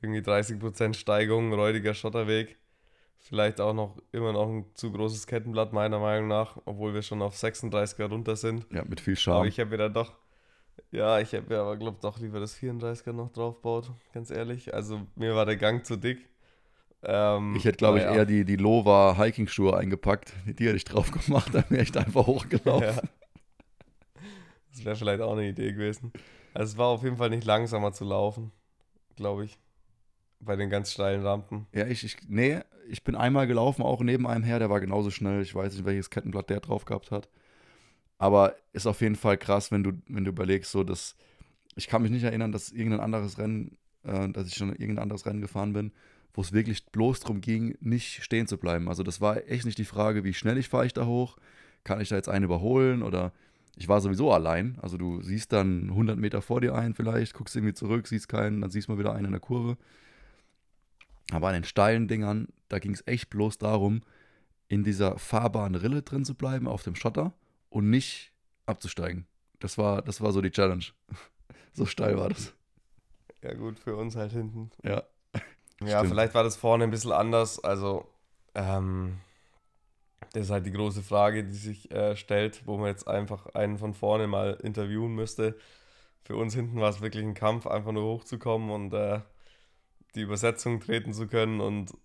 [0.00, 2.56] Irgendwie 30% Steigung, räudiger Schotterweg.
[3.18, 7.20] Vielleicht auch noch immer noch ein zu großes Kettenblatt, meiner Meinung nach, obwohl wir schon
[7.20, 8.66] auf 36er runter sind.
[8.72, 9.48] Ja, mit viel Aber Charme.
[9.48, 10.12] ich habe mir dann doch,
[10.92, 14.72] ja, ich habe mir aber, glaube doch lieber das 34er noch draufbaut, ganz ehrlich.
[14.72, 16.28] Also mir war der Gang zu dick.
[17.02, 18.16] Ähm, Ich hätte, glaube ich, naja.
[18.18, 20.32] eher die, die Lova Hiking-Schuhe eingepackt.
[20.46, 22.82] Die hätte ich drauf gemacht, dann wäre ich da einfach hochgelaufen.
[22.88, 23.02] Ja.
[24.70, 26.12] Das wäre vielleicht auch eine Idee gewesen.
[26.54, 28.52] Also es war auf jeden Fall nicht langsamer zu laufen,
[29.16, 29.58] glaube ich.
[30.40, 31.66] Bei den ganz steilen Rampen.
[31.72, 35.10] Ja, ich, ich, nee, ich bin einmal gelaufen, auch neben einem her, der war genauso
[35.10, 35.42] schnell.
[35.42, 37.28] Ich weiß nicht, welches Kettenblatt der drauf gehabt hat.
[38.18, 41.16] Aber ist auf jeden Fall krass, wenn du, wenn du überlegst, so dass,
[41.74, 45.26] ich kann mich nicht erinnern, dass irgendein anderes Rennen, äh, dass ich schon irgendein anderes
[45.26, 45.92] Rennen gefahren bin,
[46.38, 48.88] wo es wirklich bloß darum ging, nicht stehen zu bleiben.
[48.88, 51.36] Also das war echt nicht die Frage, wie schnell ich fahre ich da hoch,
[51.82, 53.32] kann ich da jetzt einen überholen oder
[53.74, 54.78] ich war sowieso allein.
[54.80, 58.60] Also du siehst dann 100 Meter vor dir einen vielleicht, guckst irgendwie zurück, siehst keinen,
[58.60, 59.78] dann siehst du mal wieder einen in der Kurve.
[61.32, 64.02] Aber an den steilen Dingern, da ging es echt bloß darum,
[64.68, 67.34] in dieser fahrbaren Rille drin zu bleiben, auf dem Schotter
[67.68, 68.32] und nicht
[68.64, 69.26] abzusteigen.
[69.58, 70.84] Das war, das war so die Challenge.
[71.72, 72.54] so steil war das.
[73.42, 74.70] Ja gut, für uns halt hinten.
[74.84, 75.02] Ja.
[75.80, 76.10] Ja, Stimmt.
[76.10, 77.62] vielleicht war das vorne ein bisschen anders.
[77.62, 78.06] Also,
[78.54, 79.18] ähm,
[80.32, 83.78] das ist halt die große Frage, die sich äh, stellt, wo man jetzt einfach einen
[83.78, 85.56] von vorne mal interviewen müsste.
[86.24, 89.20] Für uns hinten war es wirklich ein Kampf, einfach nur hochzukommen und äh,
[90.14, 91.60] die Übersetzung treten zu können.
[91.60, 91.96] Und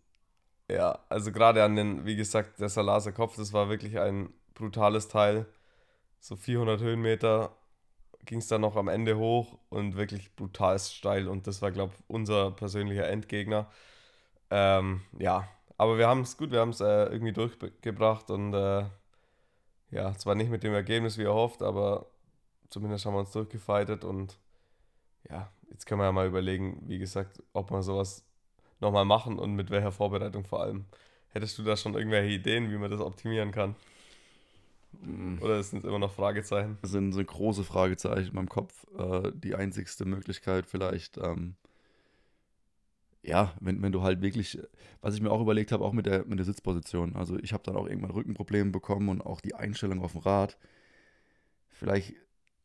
[0.70, 5.08] ja, also gerade an den, wie gesagt, der Salaser Kopf, das war wirklich ein brutales
[5.08, 5.46] Teil.
[6.20, 7.56] So 400 Höhenmeter
[8.26, 11.28] ging es dann noch am Ende hoch und wirklich brutal steil.
[11.28, 13.70] Und das war, glaube ich, unser persönlicher Endgegner.
[14.50, 18.86] Ähm, ja, aber wir haben es gut, wir haben es äh, irgendwie durchgebracht und äh,
[19.92, 22.08] ja, zwar nicht mit dem Ergebnis wie erhofft, aber
[22.70, 24.38] zumindest haben wir uns durchgefeitet und
[25.30, 28.24] ja, jetzt können wir ja mal überlegen, wie gesagt, ob wir sowas
[28.80, 30.86] nochmal machen und mit welcher Vorbereitung vor allem.
[31.30, 33.76] Hättest du da schon irgendwelche Ideen, wie man das optimieren kann?
[35.42, 36.78] Oder sind es immer noch Fragezeichen?
[36.82, 38.86] Das sind, sind große Fragezeichen in meinem Kopf.
[38.98, 41.56] Äh, die einzigste Möglichkeit vielleicht, ähm,
[43.22, 44.60] ja, wenn, wenn du halt wirklich,
[45.02, 47.16] was ich mir auch überlegt habe, auch mit der, mit der Sitzposition.
[47.16, 50.58] Also ich habe dann auch irgendwann Rückenprobleme bekommen und auch die Einstellung auf dem Rad.
[51.70, 52.16] Vielleicht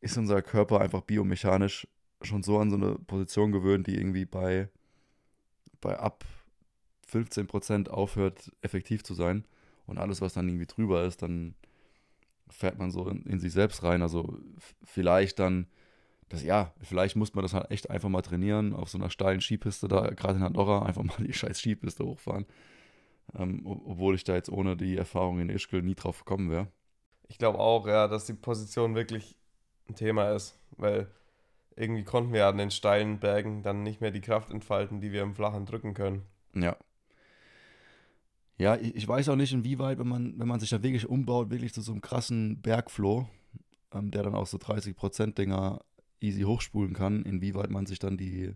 [0.01, 1.87] ist unser Körper einfach biomechanisch
[2.21, 4.69] schon so an so eine Position gewöhnt, die irgendwie bei,
[5.81, 6.25] bei ab
[7.11, 9.45] 15% aufhört, effektiv zu sein.
[9.87, 11.55] Und alles, was dann irgendwie drüber ist, dann
[12.49, 14.01] fährt man so in, in sich selbst rein.
[14.01, 14.37] Also
[14.83, 15.67] vielleicht dann,
[16.29, 19.41] das ja, vielleicht muss man das halt echt einfach mal trainieren, auf so einer steilen
[19.41, 22.45] Skipiste da, gerade in Andorra, einfach mal die scheiß Skipiste hochfahren.
[23.37, 26.67] Ähm, ob- obwohl ich da jetzt ohne die Erfahrung in Ischgl nie drauf gekommen wäre.
[27.27, 29.37] Ich glaube auch, ja, dass die Position wirklich
[29.87, 31.07] ein Thema ist, weil
[31.75, 35.21] irgendwie konnten wir an den steilen Bergen dann nicht mehr die Kraft entfalten, die wir
[35.21, 36.23] im Flachen drücken können.
[36.55, 36.75] Ja.
[38.59, 41.49] Ja, ich, ich weiß auch nicht, inwieweit, wenn man, wenn man sich da wirklich umbaut,
[41.49, 43.27] wirklich zu so einem krassen Bergfloh,
[43.93, 45.79] ähm, der dann auch so 30% Dinger
[46.19, 48.53] easy hochspulen kann, inwieweit man sich dann die,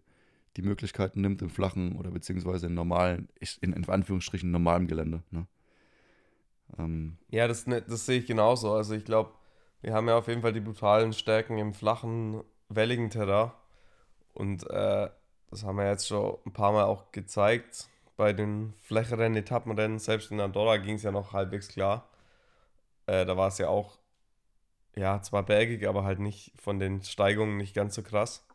[0.57, 3.29] die Möglichkeiten nimmt im flachen oder beziehungsweise in normalen,
[3.61, 5.23] in, in Anführungsstrichen normalem Gelände.
[5.31, 5.47] Ne?
[6.77, 8.73] Ähm, Ja, das, ne- das sehe ich genauso.
[8.73, 9.31] Also ich glaube,
[9.81, 13.51] wir haben ja auf jeden Fall die brutalen Stärken im flachen, welligen Terrain.
[14.33, 15.09] Und äh,
[15.49, 17.87] das haben wir jetzt schon ein paar Mal auch gezeigt.
[18.15, 22.09] Bei den flächeren Etappenrennen, selbst in Andorra ging es ja noch halbwegs klar.
[23.07, 23.97] Äh, da war es ja auch,
[24.95, 28.45] ja, zwar bergig, aber halt nicht von den Steigungen nicht ganz so krass.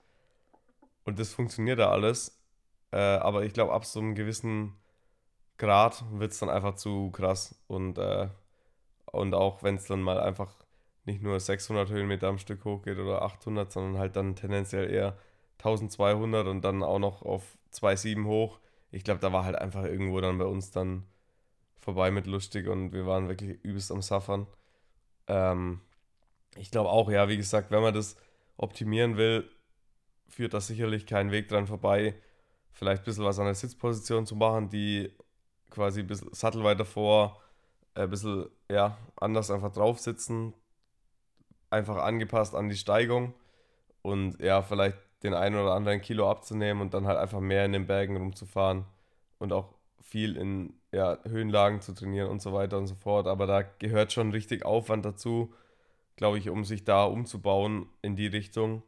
[1.04, 2.40] Und das funktioniert da alles.
[2.92, 4.74] Äh, aber ich glaube, ab so einem gewissen
[5.58, 7.54] Grad wird es dann einfach zu krass.
[7.66, 8.28] Und, äh,
[9.06, 10.54] und auch wenn es dann mal einfach
[11.04, 15.16] nicht nur 600 Höhenmeter am Stück hochgeht oder 800, sondern halt dann tendenziell eher
[15.58, 18.60] 1200 und dann auch noch auf 2,7 hoch.
[18.90, 21.04] Ich glaube, da war halt einfach irgendwo dann bei uns dann
[21.76, 24.46] vorbei mit lustig und wir waren wirklich übelst am Suffern.
[25.26, 25.80] Ähm,
[26.56, 28.16] ich glaube auch, ja, wie gesagt, wenn man das
[28.56, 29.48] optimieren will,
[30.28, 32.14] führt da sicherlich kein Weg dran vorbei,
[32.72, 35.12] vielleicht ein bisschen was an der Sitzposition zu machen, die
[35.70, 37.40] quasi ein bisschen sattelweiter vor,
[37.94, 40.54] äh, ein bisschen, ja, anders einfach drauf sitzen,
[41.70, 43.34] einfach angepasst an die Steigung
[44.02, 47.72] und ja, vielleicht den einen oder anderen Kilo abzunehmen und dann halt einfach mehr in
[47.72, 48.84] den Bergen rumzufahren
[49.38, 53.26] und auch viel in ja, Höhenlagen zu trainieren und so weiter und so fort.
[53.26, 55.52] Aber da gehört schon richtig Aufwand dazu,
[56.16, 58.82] glaube ich, um sich da umzubauen in die Richtung.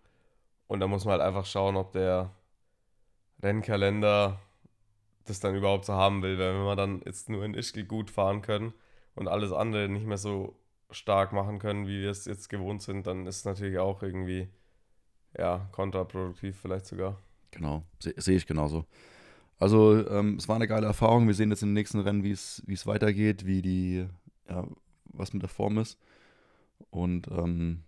[0.67, 2.31] Und da muss man halt einfach schauen, ob der
[3.43, 4.41] Rennkalender
[5.25, 6.39] das dann überhaupt so haben will.
[6.39, 8.73] Weil wenn wir dann jetzt nur in Ischgl gut fahren können
[9.15, 10.57] und alles andere nicht mehr so
[10.91, 14.49] stark machen können, wie wir es jetzt gewohnt sind, dann ist es natürlich auch irgendwie
[15.37, 17.19] ja, kontraproduktiv vielleicht sogar.
[17.51, 18.85] Genau, se- sehe ich genauso.
[19.59, 21.27] Also, ähm, es war eine geile Erfahrung.
[21.27, 24.07] Wir sehen jetzt im nächsten Rennen, wie es es weitergeht, wie die,
[24.49, 24.67] ja,
[25.05, 25.99] was mit der Form ist.
[26.91, 27.83] Und ähm,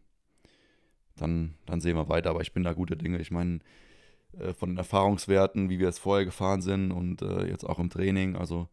[1.17, 2.31] dann, dann sehen wir weiter.
[2.31, 3.19] Aber ich bin da guter Dinge.
[3.21, 3.61] Ich meine,
[4.39, 7.91] äh, von den Erfahrungswerten, wie wir jetzt vorher gefahren sind und äh, jetzt auch im
[7.91, 8.69] Training, also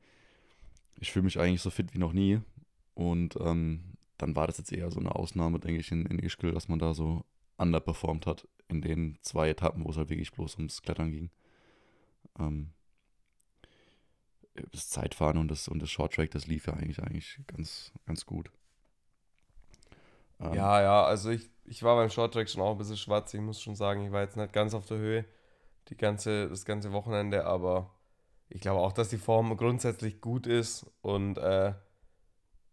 [0.99, 2.41] ich fühle mich eigentlich so fit wie noch nie.
[2.95, 3.81] Und ähm,
[4.17, 6.79] dann war das jetzt eher so eine Ausnahme, denke ich, in, in Ischgl, dass man
[6.79, 7.23] da so
[7.59, 11.29] underperformt hat in den zwei Etappen, wo es halt wirklich bloß ums Klettern ging.
[12.39, 12.71] Ähm,
[14.71, 18.51] das Zeitfahren und das, und das Shorttrack, das lief ja eigentlich, eigentlich ganz, ganz gut.
[20.39, 23.33] Ähm, Ja, ja, also ich, ich war beim Shorttrack schon auch ein bisschen schwarz.
[23.33, 25.25] Ich muss schon sagen, ich war jetzt nicht ganz auf der Höhe
[25.89, 27.91] die ganze, das ganze Wochenende, aber
[28.49, 31.73] ich glaube auch, dass die Form grundsätzlich gut ist und äh,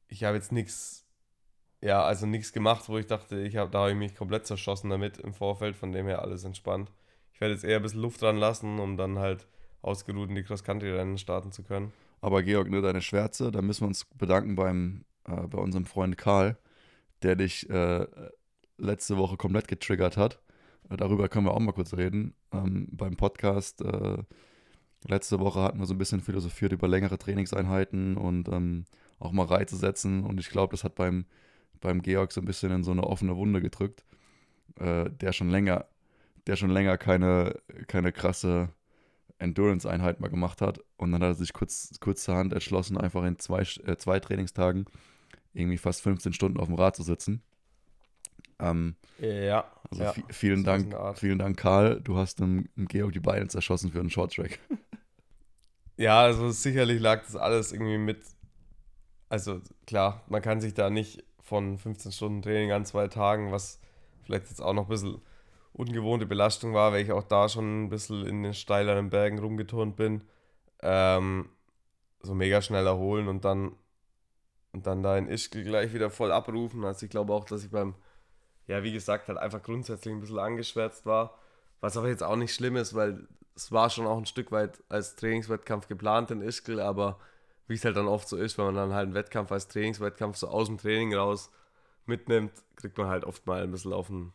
[0.09, 1.06] ich habe jetzt nichts,
[1.87, 4.91] ja, also nichts gemacht, wo ich dachte, ich habe, da habe ich mich komplett zerschossen
[4.91, 6.91] damit im Vorfeld, von dem her alles entspannt.
[7.33, 9.47] Ich werde jetzt eher ein bisschen Luft dran lassen, um dann halt
[9.83, 11.93] ausgeruht in die Cross-Country-Rennen starten zu können.
[12.21, 16.19] Aber Georg, ne, deine Schwärze, da müssen wir uns bedanken beim, äh, bei unserem Freund
[16.19, 16.57] Karl,
[17.23, 18.07] der dich äh,
[18.79, 20.41] letzte Woche komplett getriggert hat.
[20.91, 22.35] Äh, darüber können wir auch mal kurz reden.
[22.53, 24.19] Ähm, beim Podcast äh,
[25.07, 28.87] letzte Woche hatten wir so ein bisschen philosophiert über längere Trainingseinheiten und ähm,
[29.21, 30.25] auch mal Reize setzen.
[30.25, 31.27] Und ich glaube, das hat beim,
[31.81, 34.05] beim Georg so ein bisschen in so eine offene Wunde gedrückt,
[34.79, 35.87] äh, der schon länger,
[36.47, 38.71] der schon länger keine, keine krasse
[39.39, 40.81] Endurance-Einheit mal gemacht hat.
[40.97, 44.87] Und dann hat er sich kurz, kurzerhand entschlossen, einfach in zwei, äh, zwei Trainingstagen
[45.53, 47.43] irgendwie fast 15 Stunden auf dem Rad zu sitzen.
[48.59, 49.71] Ähm, ja.
[49.91, 52.01] Also ja, vielen Dank, vielen Dank, Karl.
[52.01, 54.59] Du hast dem, dem Georg die Beine zerschossen für einen Shorttrack.
[55.99, 58.19] Ja, also sicherlich lag das alles irgendwie mit.
[59.29, 63.81] Also klar, man kann sich da nicht von 15 Stunden Training an zwei Tagen, was
[64.25, 65.23] vielleicht jetzt auch noch ein bisschen
[65.73, 69.95] ungewohnte Belastung war, weil ich auch da schon ein bisschen in den steileren Bergen rumgeturnt
[69.97, 70.25] bin,
[70.83, 71.49] ähm,
[72.21, 73.77] so mega schnell erholen und dann
[74.73, 76.85] und dann da in Ischgl gleich wieder voll abrufen.
[76.85, 77.95] Also ich glaube auch, dass ich beim,
[78.67, 81.39] ja wie gesagt, halt einfach grundsätzlich ein bisschen angeschwärzt war,
[81.81, 84.83] was aber jetzt auch nicht schlimm ist, weil es war schon auch ein Stück weit
[84.91, 87.19] als Trainingswettkampf geplant in Ischgl, aber
[87.67, 90.37] wie es halt dann oft so ist, wenn man dann halt einen Wettkampf als Trainingswettkampf
[90.37, 91.51] so aus dem Training raus
[92.07, 94.33] mitnimmt, kriegt man halt oft mal ein bisschen auf den,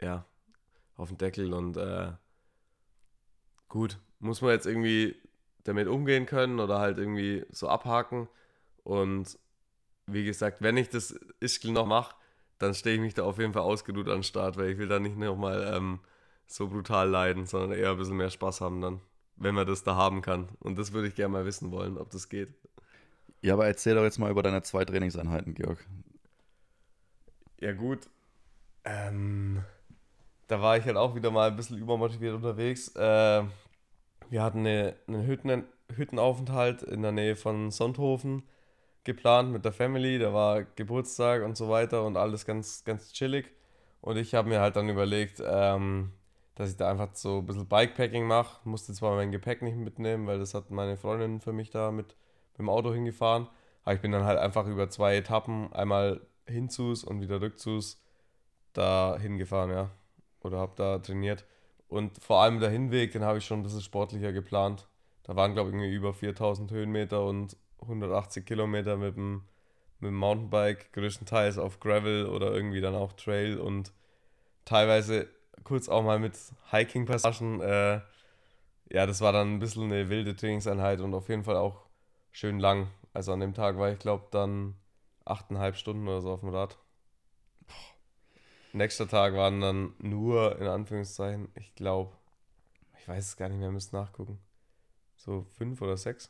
[0.00, 0.26] ja,
[0.96, 2.12] auf den Deckel und äh,
[3.68, 5.16] gut, muss man jetzt irgendwie
[5.64, 8.28] damit umgehen können oder halt irgendwie so abhaken
[8.82, 9.38] und
[10.06, 12.14] wie gesagt, wenn ich das Ischgl noch mache,
[12.58, 14.88] dann stehe ich mich da auf jeden Fall ausgeruht an den Start, weil ich will
[14.88, 16.00] da nicht nochmal ähm,
[16.46, 19.00] so brutal leiden, sondern eher ein bisschen mehr Spaß haben dann,
[19.36, 20.48] wenn man das da haben kann.
[20.60, 22.54] Und das würde ich gerne mal wissen wollen, ob das geht.
[23.44, 25.86] Ja, aber erzähl doch jetzt mal über deine zwei Trainingseinheiten, Georg.
[27.60, 28.08] Ja, gut.
[28.86, 29.62] Ähm,
[30.46, 32.88] da war ich halt auch wieder mal ein bisschen übermotiviert unterwegs.
[32.96, 33.42] Äh,
[34.30, 38.44] wir hatten eine, einen Hütten, Hüttenaufenthalt in der Nähe von Sonthofen
[39.04, 40.18] geplant mit der Family.
[40.18, 43.50] Da war Geburtstag und so weiter und alles ganz, ganz chillig.
[44.00, 46.12] Und ich habe mir halt dann überlegt, ähm,
[46.54, 48.66] dass ich da einfach so ein bisschen Bikepacking mache.
[48.66, 52.16] Musste zwar mein Gepäck nicht mitnehmen, weil das hat meine Freundin für mich da mit,
[52.54, 53.48] mit dem Auto hingefahren.
[53.84, 58.00] Aber ich bin dann halt einfach über zwei Etappen, einmal hinzus und wieder rückzus,
[58.72, 59.90] da hingefahren, ja.
[60.40, 61.44] Oder habe da trainiert.
[61.88, 64.88] Und vor allem der Hinweg, den habe ich schon ein bisschen sportlicher geplant.
[65.22, 69.44] Da waren, glaube ich, über 4000 Höhenmeter und 180 Kilometer mit dem,
[70.00, 73.92] mit dem Mountainbike, größtenteils auf Gravel oder irgendwie dann auch Trail und
[74.64, 75.28] teilweise
[75.62, 76.36] kurz auch mal mit
[76.70, 77.60] Hiking-Passagen.
[77.60, 78.00] Äh,
[78.90, 81.83] ja, das war dann ein bisschen eine wilde Trainingseinheit und auf jeden Fall auch
[82.34, 82.88] schön lang.
[83.14, 84.74] Also an dem Tag war ich, glaube dann
[85.24, 86.76] achteinhalb Stunden oder so auf dem Rad.
[88.72, 92.12] Nächster Tag waren dann nur, in Anführungszeichen, ich glaube,
[92.98, 94.38] ich weiß es gar nicht mehr, müsst nachgucken.
[95.16, 96.28] So fünf oder sechs.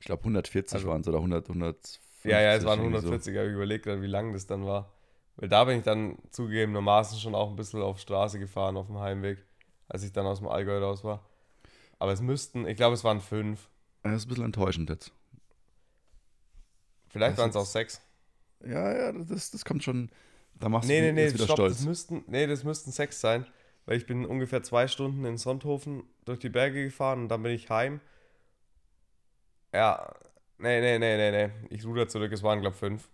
[0.00, 2.00] Ich glaube 140 Also- waren es oder 100, 150.
[2.24, 3.06] Ja, ja, es waren irgendwie so.
[3.08, 4.92] 140, aber ich überlegt gerade, wie lang das dann war.
[5.36, 8.98] Weil da bin ich dann zugegebenermaßen schon auch ein bisschen auf Straße gefahren auf dem
[8.98, 9.44] Heimweg,
[9.88, 11.24] als ich dann aus dem Allgäu raus war.
[11.98, 13.68] Aber es müssten, ich glaube, es waren fünf.
[14.04, 15.12] Das ist ein bisschen enttäuschend jetzt.
[17.08, 18.00] Vielleicht waren es auch sechs.
[18.64, 20.10] Ja, ja, das, das kommt schon.
[20.60, 21.76] Da machst Nee, du nee, nee, wieder stopp, stolz.
[21.78, 23.46] das müssten, nee, das müssten sechs sein.
[23.86, 27.52] Weil ich bin ungefähr zwei Stunden in Sonthofen durch die Berge gefahren und dann bin
[27.52, 28.00] ich heim.
[29.72, 30.14] Ja,
[30.58, 31.52] nee, nee, nee, nee, nee.
[31.70, 33.08] Ich ruder zurück, es waren, glaube ich, fünf.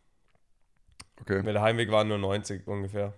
[1.21, 1.45] Okay.
[1.45, 3.15] Weil der Heimweg waren nur 90 ungefähr.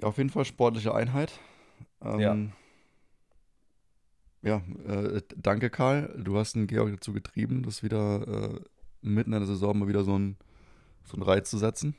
[0.00, 1.32] Ja, auf jeden Fall sportliche Einheit.
[2.02, 2.36] Ähm, ja,
[4.42, 6.14] äh, danke Karl.
[6.22, 8.60] Du hast den Georg dazu getrieben, das wieder äh,
[9.00, 10.36] mitten in der Saison mal wieder so einen
[11.04, 11.96] so einen Reiz zu setzen.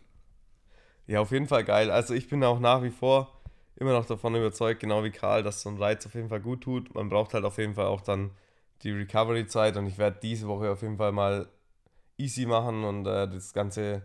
[1.08, 1.92] Ja, auf jeden Fall geil.
[1.92, 3.42] Also ich bin auch nach wie vor
[3.76, 6.62] immer noch davon überzeugt, genau wie Karl, dass so ein Reiz auf jeden Fall gut
[6.62, 6.94] tut.
[6.96, 8.32] Man braucht halt auf jeden Fall auch dann
[8.84, 11.50] die Recovery-Zeit und ich werde diese Woche auf jeden Fall mal
[12.18, 14.04] easy machen und äh, das Ganze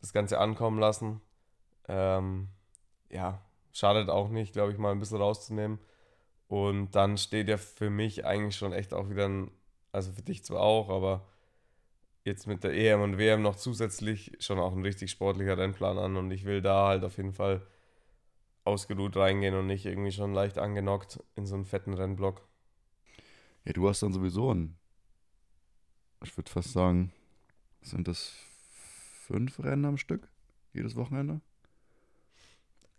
[0.00, 1.20] das Ganze ankommen lassen.
[1.88, 2.48] Ähm,
[3.10, 5.78] ja, schadet auch nicht, glaube ich, mal ein bisschen rauszunehmen.
[6.48, 9.50] Und dann steht ja für mich eigentlich schon echt auch wieder ein,
[9.92, 11.26] also für dich zwar auch, aber
[12.24, 16.16] jetzt mit der EM und WM noch zusätzlich schon auch ein richtig sportlicher Rennplan an
[16.16, 17.66] und ich will da halt auf jeden Fall
[18.64, 22.46] ausgeruht reingehen und nicht irgendwie schon leicht angenockt in so einen fetten Rennblock.
[23.64, 24.76] Ja, du hast dann sowieso ein,
[26.22, 27.12] ich würde fast sagen,
[27.82, 28.34] sind das
[29.26, 30.28] fünf Rennen am Stück,
[30.72, 31.40] jedes Wochenende?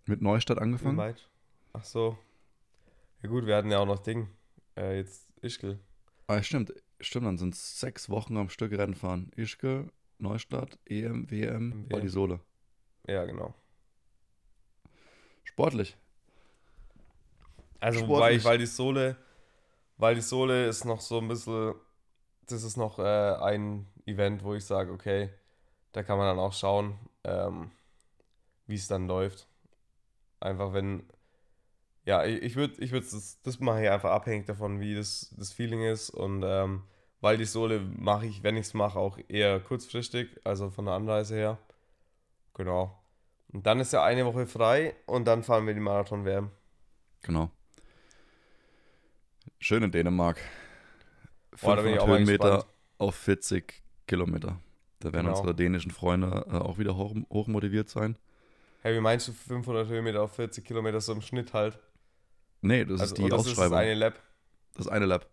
[0.05, 0.97] Mit Neustadt angefangen?
[1.73, 2.17] Ach so.
[3.21, 4.29] Ja gut, wir hatten ja auch noch Ding.
[4.77, 5.79] Äh, jetzt Ischgl.
[6.27, 9.31] Ah, stimmt, stimmt, dann sind es sechs Wochen am Stück Rennen fahren.
[9.35, 12.15] Ischke, Neustadt, EM, WM, WM.
[12.15, 12.39] Val
[13.07, 13.53] Ja, genau.
[15.43, 15.97] Sportlich.
[17.79, 18.43] Also Sportlich.
[18.43, 19.17] wobei, weil die Sohle,
[19.97, 21.73] weil die Sohle ist noch so ein bisschen,
[22.47, 25.29] das ist noch äh, ein Event, wo ich sage, okay,
[25.91, 27.71] da kann man dann auch schauen, ähm,
[28.67, 29.47] wie es dann läuft.
[30.39, 31.09] Einfach wenn,
[32.09, 35.53] ja, ich, würde, ich würd das, das mache ich einfach abhängig davon, wie das, das
[35.53, 36.09] Feeling ist.
[36.09, 36.81] Und ähm,
[37.21, 40.95] weil die Sohle mache ich, wenn ich es mache, auch eher kurzfristig, also von der
[40.95, 41.59] Anreise her.
[42.55, 42.99] Genau.
[43.53, 46.49] Und dann ist ja eine Woche frei und dann fahren wir die Marathon-WM.
[47.21, 47.51] Genau.
[49.59, 50.39] Schön in Dänemark.
[51.61, 52.65] Boah, da bin ich 500 auch mal Höhenmeter
[52.97, 54.59] auf 40 Kilometer.
[54.99, 55.37] Da werden Genau.
[55.37, 58.17] unsere dänischen Freunde äh, auch wieder hoch, hochmotiviert sein.
[58.81, 61.77] Hey, wie meinst du 500 Höhenmeter auf 40 Kilometer so im Schnitt halt?
[62.61, 63.77] Nee, das also, ist die oder ist das Ausschreibung.
[63.77, 64.19] eine Lap?
[64.73, 65.27] das ist eine Lab.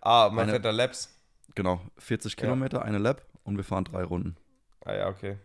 [0.00, 1.10] Ah, man fährt da Laps.
[1.54, 2.40] Genau, 40 Ja.
[2.42, 4.36] Kilometer, eine Lab und wir fahren drei Runden.
[4.84, 5.38] Ah ja, okay.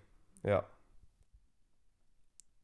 [0.43, 0.65] Ja.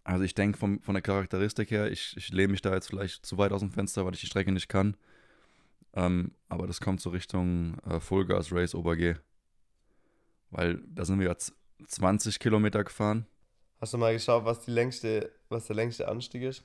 [0.04, 3.38] Also ich denke von der Charakteristik her, ich, ich lehne mich da jetzt vielleicht zu
[3.38, 4.96] weit aus dem Fenster, weil ich die Strecke nicht kann.
[5.94, 9.22] Ähm, aber das kommt so Richtung äh, Fullgas Race Oberg.
[10.52, 11.54] Weil da sind wir jetzt
[11.88, 13.26] 20 Kilometer gefahren.
[13.82, 16.64] Hast du mal geschaut, was die längste, was der längste Anstieg ist?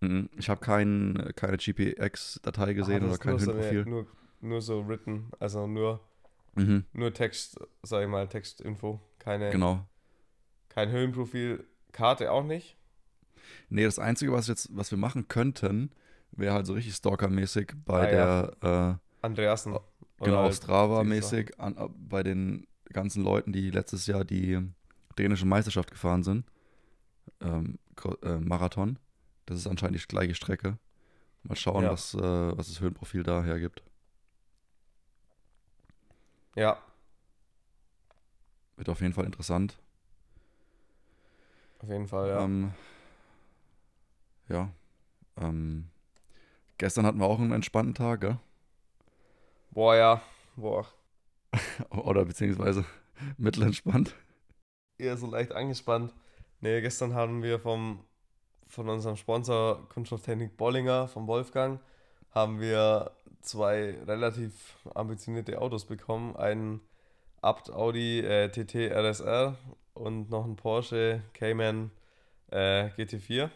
[0.00, 0.30] Mhm.
[0.36, 3.84] Ich habe kein, keine GPX-Datei gesehen Ah, oder kein so, Höhenprofil.
[3.86, 4.06] nur,
[4.40, 6.00] nur so written, also nur,
[6.56, 6.84] Mhm.
[6.92, 9.00] nur Text, sag ich mal, Textinfo.
[9.18, 9.86] Keine, Genau.
[10.70, 12.76] Kein Höhenprofil, Karte auch nicht.
[13.68, 15.90] Nee, das Einzige, was jetzt, was wir machen könnten,
[16.32, 18.42] wäre halt so richtig Stalker-mäßig bei Ah, ja.
[18.60, 19.76] der, äh, Andreasen.
[20.18, 24.58] Genau, halt Strava-mäßig äh, bei den ganzen Leuten, die letztes Jahr die
[25.18, 26.46] dänische Meisterschaft gefahren sind.
[27.40, 27.78] Ähm,
[28.22, 28.98] äh, Marathon.
[29.50, 30.78] Das ist anscheinend die gleiche Strecke.
[31.44, 31.90] Mal schauen, Ja.
[31.90, 33.82] was, äh, was das Höhenprofil da hergibt.
[36.56, 36.78] Ja,
[38.76, 39.78] Wird auf jeden Fall interessant.
[41.82, 42.44] auf jeden Fall, ja.
[42.44, 42.72] Ähm,
[44.48, 44.70] ja.
[45.38, 45.88] Ähm,
[46.78, 48.38] gestern hatten wir auch einen entspannten Tag, gell?
[49.72, 50.22] Boah, ja.
[50.56, 50.86] Boah.
[51.90, 52.84] Oder beziehungsweise
[53.38, 54.14] mittelentspannt.
[54.98, 56.14] Eher so leicht angespannt.
[56.60, 58.04] Nee, gestern haben wir vom,
[58.70, 61.80] von unserem Sponsor Kunststofftechnik Bollinger, vom Wolfgang,
[62.30, 66.36] haben wir zwei relativ ambitionierte Autos bekommen.
[66.36, 66.80] Einen
[67.42, 69.56] Abt Audi äh, TT RSR
[69.94, 71.90] und noch einen Porsche Cayman
[72.50, 73.50] äh, GT4.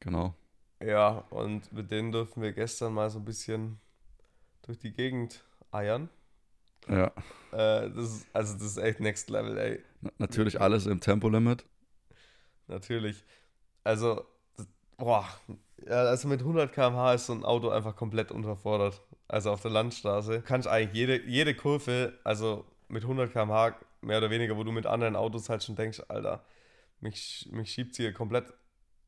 [0.00, 0.34] Genau.
[0.82, 3.78] Ja, und mit denen durften wir gestern mal so ein bisschen
[4.62, 6.08] durch die Gegend eiern.
[6.88, 7.06] Ja.
[7.52, 9.82] Äh, das ist, also das ist echt Next Level, ey.
[10.02, 11.64] Na- Natürlich alles im Tempolimit.
[12.66, 13.24] Natürlich.
[13.86, 14.24] Also,
[14.96, 15.24] boah,
[15.86, 19.00] ja, also mit 100 km/h ist so ein Auto einfach komplett unterfordert.
[19.28, 24.30] Also auf der Landstraße kannst eigentlich jede, jede Kurve, also mit 100 km/h mehr oder
[24.30, 26.44] weniger, wo du mit anderen Autos halt schon denkst, Alter,
[27.00, 28.52] mich, mich schiebt hier komplett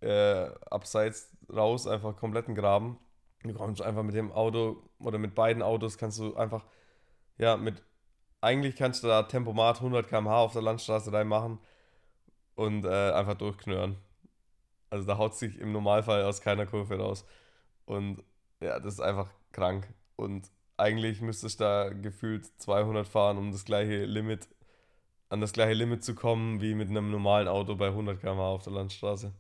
[0.01, 2.99] äh, abseits raus, einfach kompletten Graben.
[3.43, 6.65] Du kommst einfach mit dem Auto oder mit beiden Autos kannst du einfach,
[7.39, 7.83] ja, mit,
[8.41, 11.59] eigentlich kannst du da Tempomat 100 km/h auf der Landstraße reinmachen
[12.55, 13.99] und äh, einfach durchknurren.
[14.91, 17.25] Also da haut sich im Normalfall aus keiner Kurve raus.
[17.85, 18.23] Und
[18.61, 19.89] ja, das ist einfach krank.
[20.17, 24.49] Und eigentlich müsstest du da gefühlt 200 fahren, um das gleiche Limit,
[25.29, 28.65] an das gleiche Limit zu kommen, wie mit einem normalen Auto bei 100 km/h auf
[28.65, 29.33] der Landstraße.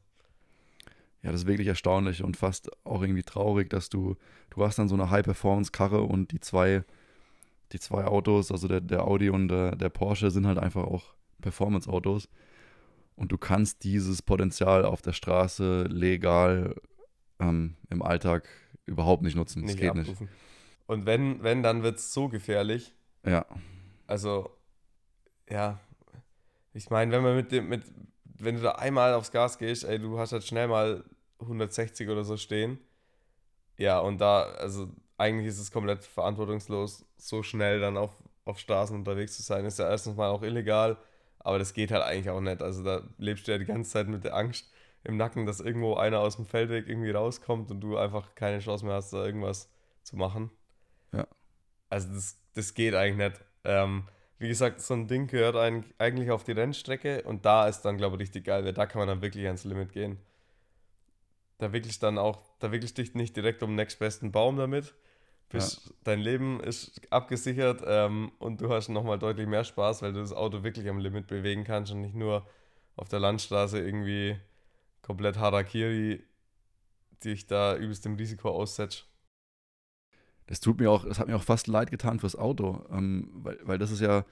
[1.22, 4.16] Ja, das ist wirklich erstaunlich und fast auch irgendwie traurig, dass du,
[4.50, 6.84] du hast dann so eine High-Performance-Karre und die zwei,
[7.72, 11.14] die zwei Autos, also der, der Audi und der, der Porsche, sind halt einfach auch
[11.40, 12.28] Performance-Autos.
[13.18, 16.76] Und du kannst dieses Potenzial auf der Straße legal
[17.40, 18.48] ähm, im Alltag
[18.86, 19.62] überhaupt nicht nutzen.
[19.62, 20.08] Das Nicht geht nicht.
[20.08, 20.28] abrufen.
[20.86, 22.94] Und wenn, wenn, dann wird es so gefährlich.
[23.26, 23.44] Ja,
[24.06, 24.50] Also,
[25.50, 25.80] ja,
[26.72, 27.82] ich meine, wenn man mit dem, mit,
[28.24, 31.02] wenn du da einmal aufs Gas gehst, ey, du hast halt schnell mal
[31.40, 32.78] 160 oder so stehen.
[33.76, 38.12] Ja, und da, also eigentlich ist es komplett verantwortungslos, so schnell dann auf,
[38.44, 39.64] auf Straßen unterwegs zu sein.
[39.64, 40.96] Ist ja erstens mal auch illegal,
[41.48, 42.60] aber das geht halt eigentlich auch nicht.
[42.60, 44.70] Also da lebst du ja die ganze Zeit mit der Angst
[45.02, 48.84] im Nacken, dass irgendwo einer aus dem Feldweg irgendwie rauskommt und du einfach keine Chance
[48.84, 49.70] mehr hast, da irgendwas
[50.02, 50.50] zu machen.
[51.12, 51.26] Ja.
[51.88, 53.44] Also das, das geht eigentlich nicht.
[53.64, 54.04] Ähm,
[54.38, 58.16] wie gesagt, so ein Ding gehört eigentlich auf die Rennstrecke und da ist dann, glaube
[58.16, 60.18] ich, richtig geil, weil da kann man dann wirklich ans Limit gehen.
[61.56, 64.94] Da wirklich dann auch, da wirklich dich nicht direkt um den nächstbesten Baum damit.
[65.50, 70.20] Bist, Dein Leben ist abgesichert ähm, und du hast nochmal deutlich mehr Spaß, weil du
[70.20, 72.46] das Auto wirklich am Limit bewegen kannst und nicht nur
[72.96, 74.36] auf der Landstraße irgendwie
[75.00, 76.22] komplett Harakiri
[77.24, 79.06] dich da übelst dem Risiko aussetzt.
[80.46, 83.58] das tut mir auch, das hat mir auch fast leid getan fürs Auto, ähm, weil,
[83.62, 84.24] weil das ist ja,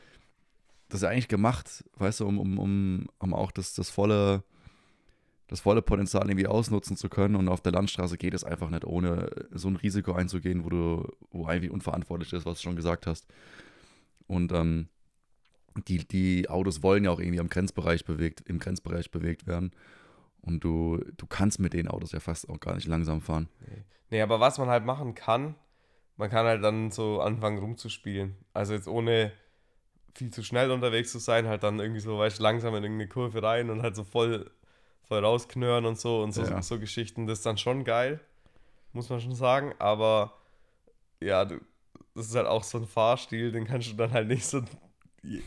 [0.89, 4.43] das ist ja eigentlich gemacht, weißt du, um, um, um, um auch das, das volle,
[5.49, 7.37] das volle Potenzial irgendwie ausnutzen zu können.
[7.37, 11.09] Und auf der Landstraße geht es einfach nicht, ohne so ein Risiko einzugehen, wo du,
[11.31, 13.27] wo eigentlich unverantwortlich ist, was du schon gesagt hast.
[14.27, 14.89] Und ähm,
[15.87, 19.73] die, die Autos wollen ja auch irgendwie am Grenzbereich bewegt, im Grenzbereich bewegt werden.
[20.41, 23.49] Und du, du kannst mit den Autos ja fast auch gar nicht langsam fahren.
[23.61, 23.85] Nee.
[24.11, 25.55] nee, aber was man halt machen kann,
[26.17, 28.37] man kann halt dann so anfangen rumzuspielen.
[28.53, 29.33] Also jetzt ohne
[30.15, 33.43] viel zu schnell unterwegs zu sein, halt dann irgendwie so, weißt langsam in irgendeine Kurve
[33.43, 34.51] rein und halt so voll,
[35.09, 36.63] voll rausknören und so und so, Ja.
[36.63, 37.27] so Geschichten.
[37.27, 38.21] Das ist dann schon geil,
[38.93, 39.75] muss man schon sagen.
[39.79, 40.33] Aber
[41.21, 41.61] ja, du,
[42.15, 44.63] das ist halt auch so ein Fahrstil, den kannst du dann halt nicht so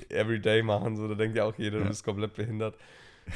[0.10, 0.96] everyday machen.
[0.96, 1.90] So, da denkt ja auch jeder, du Ja.
[1.90, 2.76] bist komplett behindert.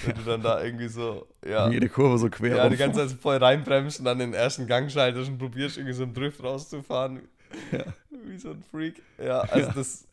[0.05, 1.69] Wenn du dann da irgendwie so, ja.
[1.69, 2.55] Jede Kurve so quer.
[2.55, 5.93] Ja, die ganze Zeit voll reinbremst und dann den ersten Gang schaltest und probierst irgendwie
[5.93, 7.27] so einen Drift rauszufahren.
[7.71, 7.85] Ja.
[8.09, 9.01] Wie so ein Freak.
[9.23, 9.73] Ja, also Ja.
[9.73, 10.07] das.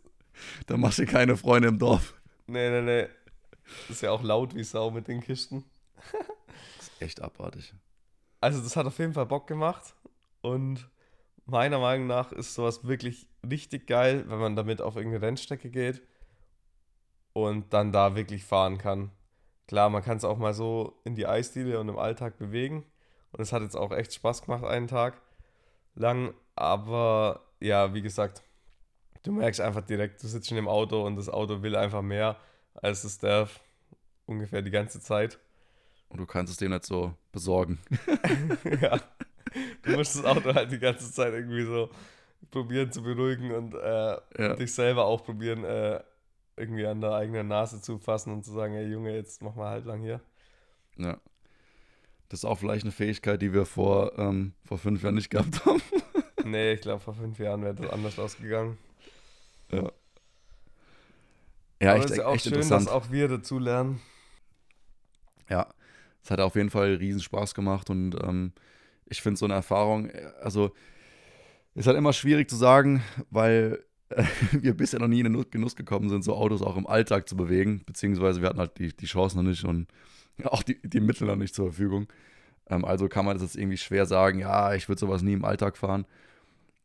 [0.66, 2.12] Da machst du keine Freunde im Dorf.
[2.46, 3.06] Nee, nee, nee.
[3.88, 5.64] Das ist ja auch laut wie Sau mit den Kisten.
[6.76, 7.74] Das ist echt abartig.
[8.40, 9.94] Also, das hat auf jeden Fall Bock gemacht.
[10.40, 10.88] Und
[11.46, 16.02] meiner Meinung nach ist sowas wirklich richtig geil, wenn man damit auf irgendeine Rennstrecke geht
[17.32, 19.10] und dann da wirklich fahren kann.
[19.66, 22.84] Klar, man kann es auch mal so in die Eisdiele und im Alltag bewegen.
[23.32, 25.20] Und es hat jetzt auch echt Spaß gemacht, einen Tag
[25.94, 26.34] lang.
[26.56, 28.42] Aber ja, wie gesagt,
[29.22, 32.36] du merkst einfach direkt, du sitzt schon im Auto und das Auto will einfach mehr,
[32.74, 33.60] als es darf.
[34.26, 35.38] Ungefähr die ganze Zeit.
[36.10, 37.78] Und du kannst es dem nicht so besorgen.
[38.80, 39.00] ja.
[39.82, 41.90] Du musst das Auto halt die ganze Zeit irgendwie so
[42.50, 44.54] probieren zu beruhigen und äh, Ja.
[44.54, 46.00] dich selber auch probieren, äh,
[46.56, 49.70] irgendwie an der eigenen Nase zu fassen und zu sagen, hey Junge, jetzt mach mal
[49.70, 50.20] halt lang hier.
[50.96, 51.18] Ja.
[52.28, 55.64] Das ist auch vielleicht eine Fähigkeit, die wir vor, ähm, vor fünf Jahren nicht gehabt
[55.64, 55.82] haben.
[56.44, 58.78] nee, ich glaube, vor fünf Jahren wäre das anders ausgegangen.
[59.72, 59.90] Ja.
[61.82, 62.86] Ja, Aber echt, ist ja auch echt schön, interessant.
[62.86, 64.00] dass auch wir dazu lernen.
[65.48, 65.66] Ja,
[66.22, 68.52] es hat auf jeden Fall riesen Spaß gemacht und ähm,
[69.06, 70.10] ich finde so eine Erfahrung,
[70.42, 70.72] also
[71.74, 75.44] ist halt immer schwierig zu sagen, weil äh, wir bisher noch nie in den Nu-
[75.50, 78.94] Genuss gekommen sind, so Autos auch im Alltag zu bewegen, beziehungsweise wir hatten halt die,
[78.94, 79.86] die Chance noch nicht und
[80.44, 82.08] auch die, die Mittel noch nicht zur Verfügung.
[82.68, 85.44] Ähm, also kann man das jetzt irgendwie schwer sagen, ja, ich würde sowas nie im
[85.44, 86.06] Alltag fahren.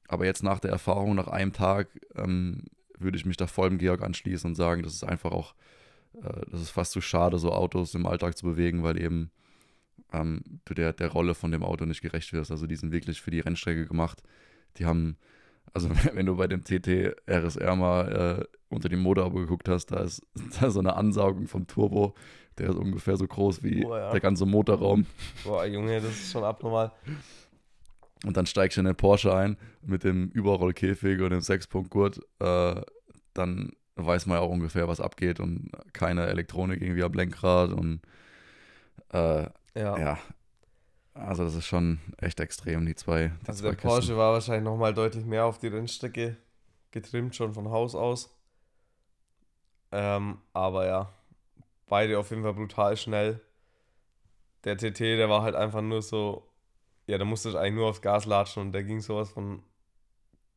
[0.07, 2.63] Aber jetzt nach der Erfahrung, nach einem Tag, ähm,
[2.97, 5.55] würde ich mich da voll dem Georg anschließen und sagen, das ist einfach auch
[6.49, 9.31] das ist fast zu schade, so Autos im Alltag zu bewegen, weil eben
[10.13, 12.51] ähm, du der, der Rolle von dem Auto nicht gerecht wirst.
[12.51, 14.23] Also die sind wirklich für die Rennstrecke gemacht.
[14.77, 15.17] Die haben,
[15.73, 20.01] also wenn du bei dem TT RSR mal äh, unter die Motorhaube geguckt hast, da
[20.01, 20.21] ist
[20.59, 22.15] da ist so eine Ansaugung vom Turbo,
[22.57, 24.11] der ist ungefähr so groß wie Oh ja.
[24.11, 25.05] der ganze Motorraum.
[25.43, 26.91] Boah, Junge, das ist schon abnormal.
[28.25, 32.19] Und dann steigst du in den Porsche ein mit dem Überrollkäfig und dem Sechspunktgurt.
[32.39, 32.81] Äh,
[33.33, 38.01] dann weiß man ja auch ungefähr, was abgeht und keine Elektronik irgendwie am Lenkrad und
[39.13, 39.95] äh, Ja.
[39.99, 40.17] ja.
[41.13, 43.31] Also das ist schon echt extrem, die zwei.
[43.47, 43.87] Die Also zwei der Kisten.
[43.87, 46.37] Porsche war wahrscheinlich nochmal deutlich mehr auf die Rennstrecke
[46.91, 48.29] getrimmt, schon von Haus aus.
[49.91, 51.13] Ähm, aber ja,
[51.87, 53.41] beide auf jeden Fall brutal schnell.
[54.65, 56.49] Der TT, der war halt einfach nur so,
[57.07, 59.63] ja, da musste ich eigentlich nur aufs Gas latschen und der ging sowas von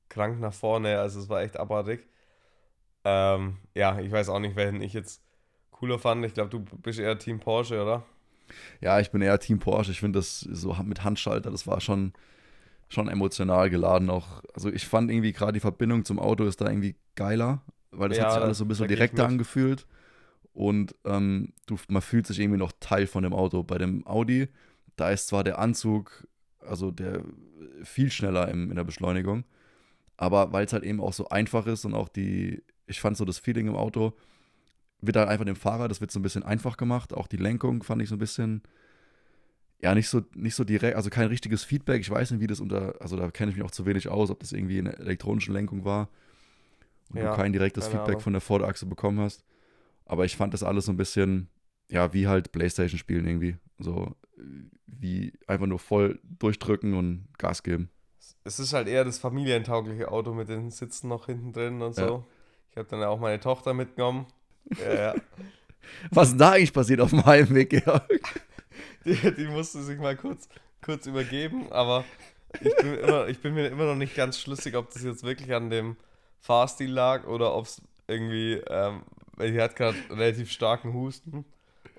[0.09, 2.07] krank nach vorne, also es war echt abartig.
[3.05, 5.23] Ähm, ja, ich weiß auch nicht, welchen ich jetzt
[5.73, 6.25] cooler fand.
[6.27, 8.05] Ich glaube, du bist eher Team Porsche, oder?
[8.81, 9.91] Ja, ich bin eher Team Porsche.
[9.93, 12.13] Ich finde das so mit Handschalter, das war schon,
[12.89, 14.43] schon emotional geladen auch.
[14.55, 18.19] Also ich fand irgendwie gerade die Verbindung zum Auto ist da irgendwie geiler, weil das
[18.19, 19.87] Ja, hat sich alles so ein bisschen direkter angefühlt.
[20.55, 23.63] Und ähm, du, man fühlt sich irgendwie noch Teil von dem Auto.
[23.65, 24.49] Bei dem Audi,
[24.97, 26.29] da ist zwar der Anzug,
[26.61, 27.23] also der
[27.85, 29.45] viel schneller im, in der Beschleunigung,
[30.17, 33.25] aber weil es halt eben auch so einfach ist und auch die, ich fand so
[33.25, 34.13] das Feeling im Auto,
[35.01, 37.13] wird halt einfach dem Fahrer, das wird so ein bisschen einfach gemacht.
[37.15, 38.63] Auch die Lenkung fand ich so ein bisschen,
[39.81, 42.01] ja, nicht so, nicht so direkt, also kein richtiges Feedback.
[42.01, 44.31] Ich weiß nicht, wie das unter, also da kenne ich mich auch zu wenig aus,
[44.31, 46.09] ob das irgendwie eine elektronische Lenkung war
[47.11, 48.21] und Ja, du kein direktes Feedback Ahnung.
[48.21, 49.45] von der Vorderachse bekommen hast.
[50.05, 51.49] Aber ich fand das alles so ein bisschen,
[51.91, 53.57] ja, wie halt Playstation spielen irgendwie.
[53.79, 54.17] So,
[54.87, 57.91] wie einfach nur voll durchdrücken und Gas geben.
[58.45, 62.27] Es ist halt eher das familientaugliche Auto mit den Sitzen noch hinten drin und so.
[62.79, 64.27] Habe dann auch meine Tochter mitgenommen.
[64.81, 65.15] Ja, ja.
[66.11, 68.09] Was ist da eigentlich passiert auf dem Heimweg, Georg?
[69.05, 70.49] Die, die musste sich mal kurz,
[70.83, 72.05] kurz übergeben, aber
[72.61, 75.55] ich bin, immer, ich bin mir immer noch nicht ganz schlüssig, ob das jetzt wirklich
[75.55, 75.97] an dem
[76.41, 79.03] Fahrstil lag oder ob es irgendwie, ähm,
[79.37, 81.45] weil die hat gerade relativ starken Husten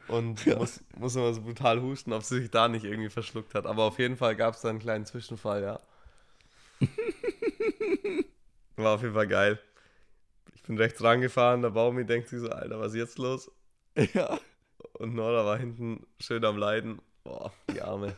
[0.08, 0.58] und Ja.
[0.58, 3.66] muss, muss immer so brutal husten, ob sie sich da nicht irgendwie verschluckt hat.
[3.66, 5.80] Aber auf jeden Fall gab es da einen kleinen Zwischenfall, ja.
[8.76, 9.60] War auf jeden Fall geil.
[10.70, 13.52] Bin rechts rangefahren, der Baumi denkt sich so, Alter, was ist jetzt los?
[14.14, 14.40] ja.
[14.94, 17.02] Und Nora war hinten schön am Leiden.
[17.24, 18.16] Boah, die Arme.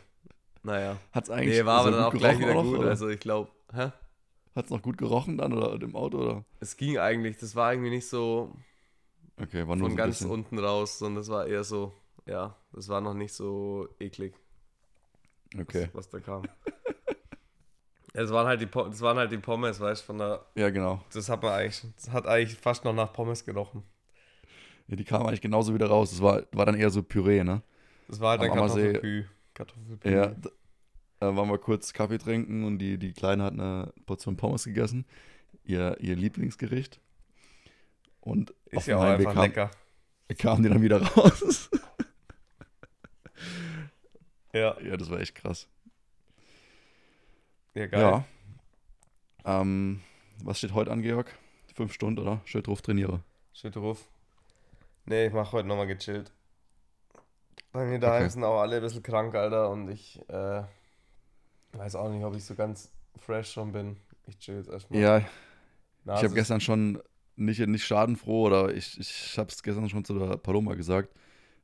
[0.61, 0.97] Naja.
[1.13, 2.79] Hat's eigentlich Nee, war aber dann auch gleich gerochen wieder noch, gut.
[2.79, 2.89] oder?
[2.89, 3.91] Also ich glaube, hä?
[4.53, 6.45] Hat's noch gut gerochen dann oder im Auto oder?
[6.59, 8.53] Es ging eigentlich, das war irgendwie nicht so
[9.41, 10.31] Okay, war nur von so ganz bisschen.
[10.31, 11.93] unten raus, sondern das war eher so,
[12.25, 14.35] ja, das war noch nicht so eklig,
[15.57, 15.87] Okay.
[15.93, 16.43] was, was da kam.
[18.13, 20.69] Ja, das waren halt die, das waren halt die Pommes, weißt du, von der, Ja,
[20.69, 21.03] genau.
[21.13, 23.83] das hat man eigentlich, das hat eigentlich fast noch nach Pommes gerochen.
[24.87, 26.09] Ja, die kamen eigentlich genauso wieder raus.
[26.11, 27.61] Das war, war dann eher so Püree, ne?
[28.09, 29.25] Das war halt Am Ammersee- Kartoffelpü.
[29.53, 30.09] Kartoffelpü.
[30.11, 30.27] Ja,
[31.19, 35.05] da, waren wir kurz Kaffee trinken und die, die Kleine hat eine Portion Pommes gegessen.
[35.63, 36.99] Ihr, ihr Lieblingsgericht.
[38.19, 39.71] Und auf Ist ja auch einfach kam, lecker.
[40.37, 41.69] kamen die dann wieder raus.
[44.53, 45.67] Ja, ja, das war echt krass.
[47.73, 48.01] Ja, geil.
[48.01, 48.25] Ja.
[49.45, 50.01] Ähm,
[50.43, 51.33] was steht heute an, Georg?
[51.73, 52.41] Fünf Stunden, oder?
[52.45, 53.21] Schön drauf trainiere.
[53.53, 54.07] Schön drauf.
[55.05, 56.31] Nee, ich mach heute nochmal gechillt.
[57.71, 58.29] Bei mir daheim Okay.
[58.31, 60.63] sind auch alle ein bisschen krank, Alter, und ich äh,
[61.73, 63.97] weiß auch nicht, ob ich so ganz fresh schon bin.
[64.27, 64.99] Ich chill jetzt erstmal.
[64.99, 65.25] Ja, ich
[66.03, 67.01] Nase habe gestern schon
[67.35, 71.09] nicht, nicht schadenfroh oder ich, ich habe es gestern schon zu der Paloma gesagt.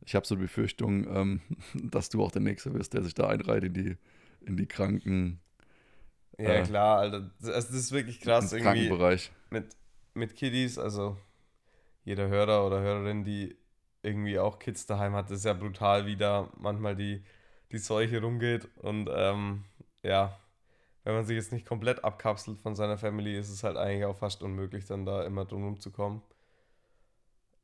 [0.06, 1.42] Ich habe so die Befürchtung, ähm,
[1.74, 3.98] dass du auch der Nächste bist, der sich da einreiht in die,
[4.46, 5.40] in die Kranken,
[6.38, 7.32] Ja, äh, klar, Alter.
[7.40, 9.32] Das, also das ist wirklich krass ins irgendwie Krankenbereich.
[9.50, 9.76] mit,
[10.14, 11.18] mit Kiddies, also
[12.04, 13.58] jeder Hörer oder Hörerin, die
[14.04, 17.24] irgendwie auch Kids daheim hat, ist ja brutal, wie da manchmal die,
[17.72, 18.68] die Seuche rumgeht.
[18.78, 19.66] Und ähm,
[20.04, 20.40] ja,
[21.04, 24.18] wenn man sich jetzt nicht komplett abkapselt von seiner Family, ist es halt eigentlich auch
[24.18, 26.22] fast unmöglich, dann da immer drum rumzukommen.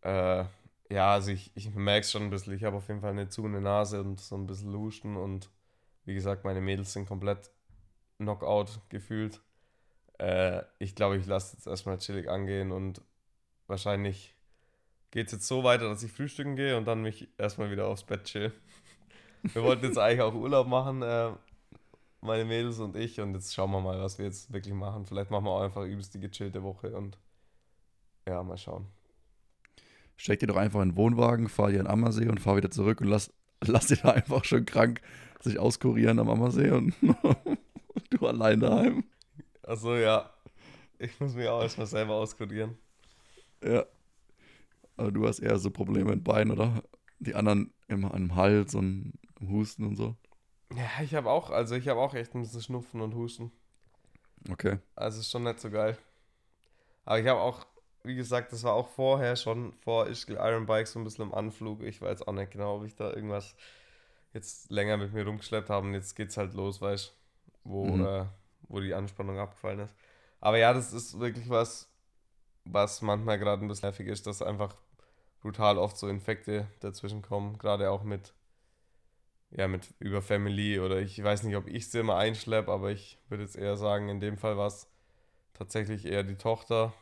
[0.01, 0.45] Äh,
[0.89, 2.53] ja, also ich, ich merke es schon ein bisschen.
[2.53, 5.15] Ich habe auf jeden Fall eine zu eine Nase und so ein bisschen Luschen.
[5.15, 5.49] Und
[6.05, 7.49] wie gesagt, meine Mädels sind komplett
[8.23, 9.41] Knockout gefühlt.
[10.19, 13.01] Äh, ich glaube, ich lasse jetzt erstmal chillig angehen und
[13.67, 14.35] wahrscheinlich
[15.11, 18.03] geht es jetzt so weiter, dass ich frühstücken gehe und dann mich erstmal wieder aufs
[18.03, 18.51] Bett chill.
[19.43, 21.31] Wir wollten jetzt eigentlich auch Urlaub machen, äh,
[22.21, 25.05] meine Mädels und ich, und jetzt schauen wir mal, was wir jetzt wirklich machen.
[25.05, 27.17] Vielleicht machen wir auch einfach übelst die gechillte Woche und
[28.25, 28.87] ja, mal schauen.
[30.15, 33.01] Steck dir doch einfach in den Wohnwagen, fahr dir in Ammersee und fahr wieder zurück
[33.01, 35.01] und lass, lass dir da einfach schön krank
[35.43, 36.93] sich auskurieren am Ammersee und
[38.13, 39.03] du allein daheim.
[39.63, 40.29] Achso, ja.
[40.99, 42.77] Ich muss mich auch erstmal selber auskurieren.
[43.63, 43.85] Ja.
[44.95, 46.83] Aber du hast eher so Probleme im Bein, oder?
[47.19, 50.15] Die anderen im, im Hals und im Husten und so.
[50.73, 53.51] Ja, ich habe auch, also ich habe auch echt ein bisschen Schnupfen und Husten.
[54.49, 54.79] Okay.
[54.95, 55.97] Also ist schon nicht so geil.
[57.05, 57.65] Aber ich habe auch,
[58.03, 61.33] wie gesagt, das war auch vorher schon vor Ischgl Iron Bike so ein bisschen im
[61.33, 61.81] Anflug.
[61.83, 63.55] Ich weiß auch nicht genau, ob ich da irgendwas
[64.33, 65.87] jetzt länger mit mir rumgeschleppt habe.
[65.87, 67.13] Und jetzt geht's halt los, weißt
[67.63, 68.05] wo, Mhm.
[68.05, 68.25] äh,
[68.67, 69.93] wo die Anspannung abgefallen ist.
[70.39, 71.89] Aber ja, das ist wirklich was,
[72.65, 74.75] was manchmal gerade ein bisschen nervig ist, dass einfach
[75.41, 77.57] brutal oft so Infekte dazwischen kommen.
[77.57, 78.33] Gerade auch mit,
[79.51, 83.19] ja, mit über Family oder ich weiß nicht, ob ich sie immer einschleppe, aber ich
[83.29, 84.87] würde jetzt eher sagen, in dem Fall war es
[85.53, 86.93] tatsächlich eher die Tochter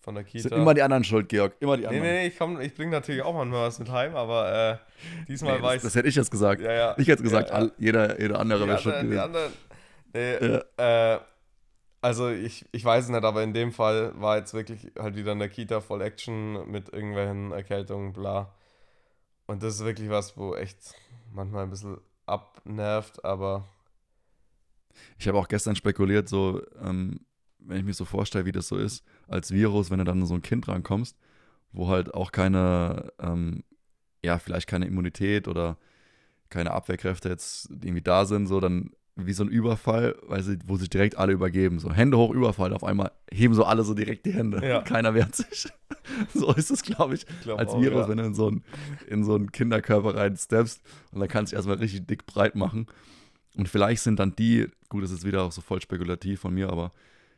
[0.00, 0.48] von der Kita.
[0.48, 1.54] sind immer die anderen schuld, Georg.
[1.58, 2.04] Immer die nee, anderen.
[2.04, 4.78] nee, nee, ich, komm, ich bringe natürlich auch manchmal was mit heim, aber äh,
[5.26, 5.82] diesmal Nee, war das, ich.
[5.82, 6.60] das hätte ich jetzt gesagt.
[6.60, 9.24] ja, ja, Ich hätte gesagt, ja, jeder, jeder andere wäre schuld anderen, die gewesen.
[9.34, 9.52] anderen.
[10.16, 10.62] Nee, Ja.
[10.78, 11.20] äh,
[12.02, 15.32] also ich, ich weiß es nicht, aber in dem Fall war jetzt wirklich halt wieder
[15.32, 18.54] in der Kita voll Action mit irgendwelchen Erkältungen, bla.
[19.46, 20.94] Und das ist wirklich was, wo echt
[21.32, 23.66] manchmal ein bisschen abnervt, aber
[25.18, 27.20] Ich habe auch gestern spekuliert, so, ähm,
[27.58, 30.26] wenn ich mir so vorstelle, wie das so ist, als Virus, wenn du dann an
[30.26, 31.16] so ein Kind rankommst,
[31.72, 33.64] wo halt auch keine, ähm,
[34.24, 35.78] ja, vielleicht keine Immunität oder
[36.50, 40.76] keine Abwehrkräfte jetzt irgendwie da sind, so dann wie so ein Überfall, weil sie, wo
[40.76, 41.78] sich direkt alle übergeben.
[41.78, 42.74] So Hände hoch, Überfall.
[42.74, 44.66] Auf einmal heben so alle so direkt die Hände.
[44.66, 44.82] Ja.
[44.84, 45.68] Keiner wehrt sich.
[46.34, 48.08] so ist es, glaube ich, ich glaube als auch, Virus, ja.
[48.10, 48.62] wenn du in so einen,
[49.08, 52.86] in so einen Kinderkörper reinsteppst und dann kannst du dich erstmal richtig dick breit machen.
[53.56, 56.68] Und vielleicht sind dann die, gut, das ist wieder auch so voll spekulativ von mir,
[56.68, 56.92] aber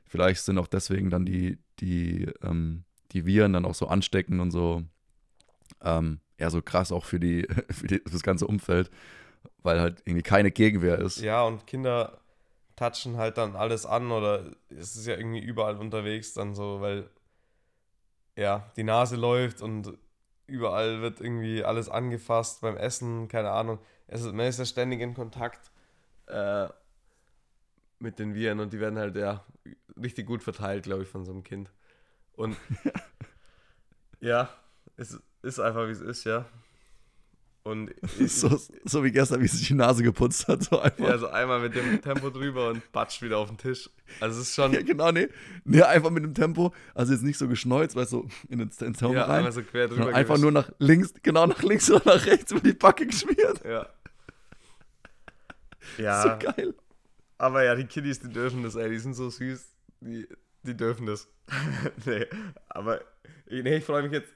[0.04, 4.50] vielleicht sind auch deswegen dann die, die, ähm, die Viren dann auch so ansteckend und
[4.50, 4.82] so,
[5.80, 8.90] ähm, ja, so krass auch für, die, für, die, für das ganze Umfeld,
[9.62, 11.20] weil halt irgendwie keine Gegenwehr ist.
[11.20, 12.20] Ja, und Kinder
[12.76, 17.10] touchen halt dann alles an oder es ist ja irgendwie überall unterwegs dann so, weil
[18.36, 19.98] ja, die Nase läuft und
[20.46, 23.80] überall wird irgendwie alles angefasst beim Essen, keine Ahnung.
[24.06, 25.72] Es ist, man ist ja ständig in Kontakt
[26.26, 26.68] äh,
[27.98, 29.44] mit den Viren und die werden halt ja
[30.00, 31.72] richtig gut verteilt, glaube ich, von so einem Kind.
[32.32, 32.56] Und
[34.20, 34.48] ja,
[34.96, 36.46] es ist einfach wie es ist, ja.
[37.68, 40.62] Und ich, So, so wie gestern, wie sie sich die Nase geputzt hat.
[40.64, 40.98] So einfach.
[41.04, 43.90] Ja, also einmal mit dem Tempo drüber und batsch wieder auf den Tisch.
[44.20, 45.28] Also es ist schon Ja, genau, nee.
[45.64, 46.72] Nee, einfach mit dem Tempo.
[46.94, 49.36] Also jetzt nicht so geschneuzt, weißt du, so in den, ins Helm ja, rein.
[49.38, 50.14] einmal so quer drüber.
[50.14, 53.60] einfach nur nach links, genau nach links oder nach rechts über die Backe geschmiert.
[53.68, 53.86] Ja.
[55.96, 56.74] So Ja, geil.
[57.38, 59.64] aber ja, die Kiddies, die dürfen das, ey, die sind so süß.
[60.00, 60.26] Die,
[60.62, 61.28] die dürfen das.
[62.06, 62.26] nee,
[62.68, 63.00] aber
[63.50, 64.28] nee, ich freue mich jetzt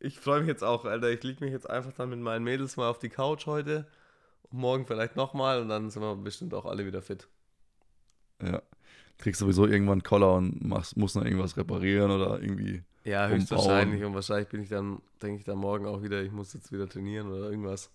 [0.00, 1.10] ich freue mich jetzt auch, Alter.
[1.10, 3.86] Ich liege mich jetzt einfach dann mit meinen Mädels mal auf die Couch heute.
[4.50, 7.28] Und morgen vielleicht nochmal und dann sind wir bestimmt auch alle wieder fit.
[8.42, 8.62] Ja.
[9.18, 12.82] Kriegst sowieso irgendwann Koller und machst, musst noch irgendwas reparieren oder irgendwie.
[13.04, 13.40] Ja, umbauen.
[13.40, 14.04] höchstwahrscheinlich.
[14.04, 16.88] Und wahrscheinlich bin ich dann, denke ich dann morgen auch wieder, ich muss jetzt wieder
[16.88, 17.90] trainieren oder irgendwas.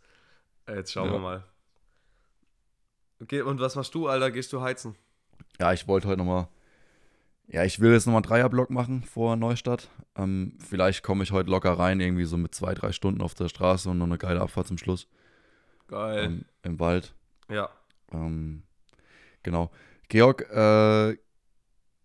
[0.67, 1.13] Äh, Jetzt schauen Ja.
[1.13, 1.43] wir mal.
[3.21, 4.29] Okay, und was machst du, Alter?
[4.31, 4.95] Gehst du heizen?
[5.59, 6.47] Ja, ich wollte heute nochmal.
[7.47, 9.89] Ja, ich will jetzt nochmal einen Dreierblock machen vor Neustadt.
[10.15, 13.49] Ähm, vielleicht komme ich heute locker rein, irgendwie so mit zwei, drei Stunden auf der
[13.49, 15.07] Straße und noch eine geile Abfahrt zum Schluss
[15.87, 16.25] Geil.
[16.25, 17.13] ähm, im Wald.
[17.49, 17.69] ja.
[18.11, 18.63] Ähm,
[19.43, 19.71] genau.
[20.09, 21.17] Georg, äh,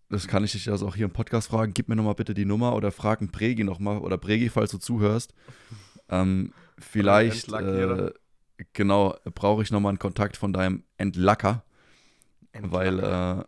[0.09, 1.73] das kann ich dich also auch hier im Podcast fragen.
[1.73, 3.99] Gib mir nochmal bitte die Nummer oder frag einen Pregi nochmal.
[3.99, 5.35] Oder Pregi, falls du zuhörst.
[6.09, 8.13] Ähm, vielleicht, äh,
[8.73, 11.63] genau, brauche ich nochmal einen Kontakt von deinem Entlacker.
[12.53, 13.45] Weil, äh,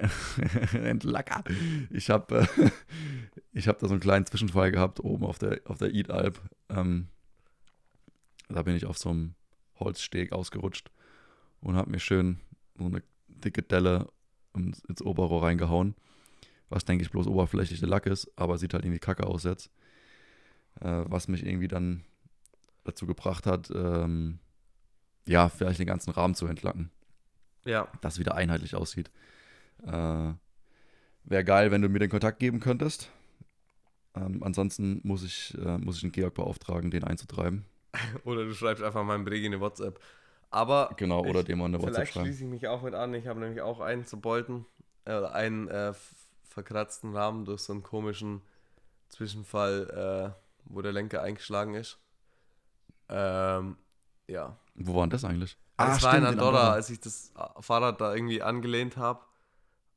[0.72, 1.44] Entlacker.
[1.90, 2.70] Ich habe äh,
[3.52, 6.40] ich hab da so einen kleinen Zwischenfall gehabt oben auf der, auf der Eid-Alp.
[6.68, 7.08] Ähm,
[8.48, 9.34] da bin ich auf so einem
[9.78, 10.90] Holzsteg ausgerutscht
[11.60, 12.40] und habe mir schön
[12.76, 14.08] so eine dicke Delle
[14.54, 15.94] ins, ins Oberrohr reingehauen.
[16.68, 19.70] Was denke ich bloß oberflächliche Lack ist, aber sieht halt irgendwie kacke aus jetzt.
[20.80, 22.04] Äh, was mich irgendwie dann
[22.84, 24.38] dazu gebracht hat, ähm,
[25.26, 26.90] ja, vielleicht den ganzen Rahmen zu entlacken
[27.64, 27.86] Ja.
[28.00, 29.10] dass es wieder einheitlich aussieht.
[29.86, 30.34] Äh,
[31.24, 33.10] Wäre geil, wenn du mir den Kontakt geben könntest.
[34.14, 37.64] Ähm, ansonsten muss ich, äh, muss ich den Georg beauftragen, den einzutreiben.
[38.24, 40.00] Oder du schreibst einfach meinem Bregi eine WhatsApp.
[40.50, 42.26] Aber Genau, oder ich, dem mal eine WhatsApp vielleicht schreiben.
[42.26, 43.14] schließe ich mich auch mit an.
[43.14, 44.66] Ich habe nämlich auch einen zu Bolten.
[45.06, 45.94] Äh, einen äh,
[46.42, 48.42] verkratzten Rahmen durch so einen komischen
[49.08, 51.98] Zwischenfall, äh, wo der Lenker eingeschlagen ist.
[53.08, 53.76] Ähm,
[54.28, 54.58] ja.
[54.74, 55.56] Wo war denn das eigentlich?
[55.78, 59.20] Ah, das war in stimmt, Andorra, als ich das äh, Fahrrad da irgendwie angelehnt habe.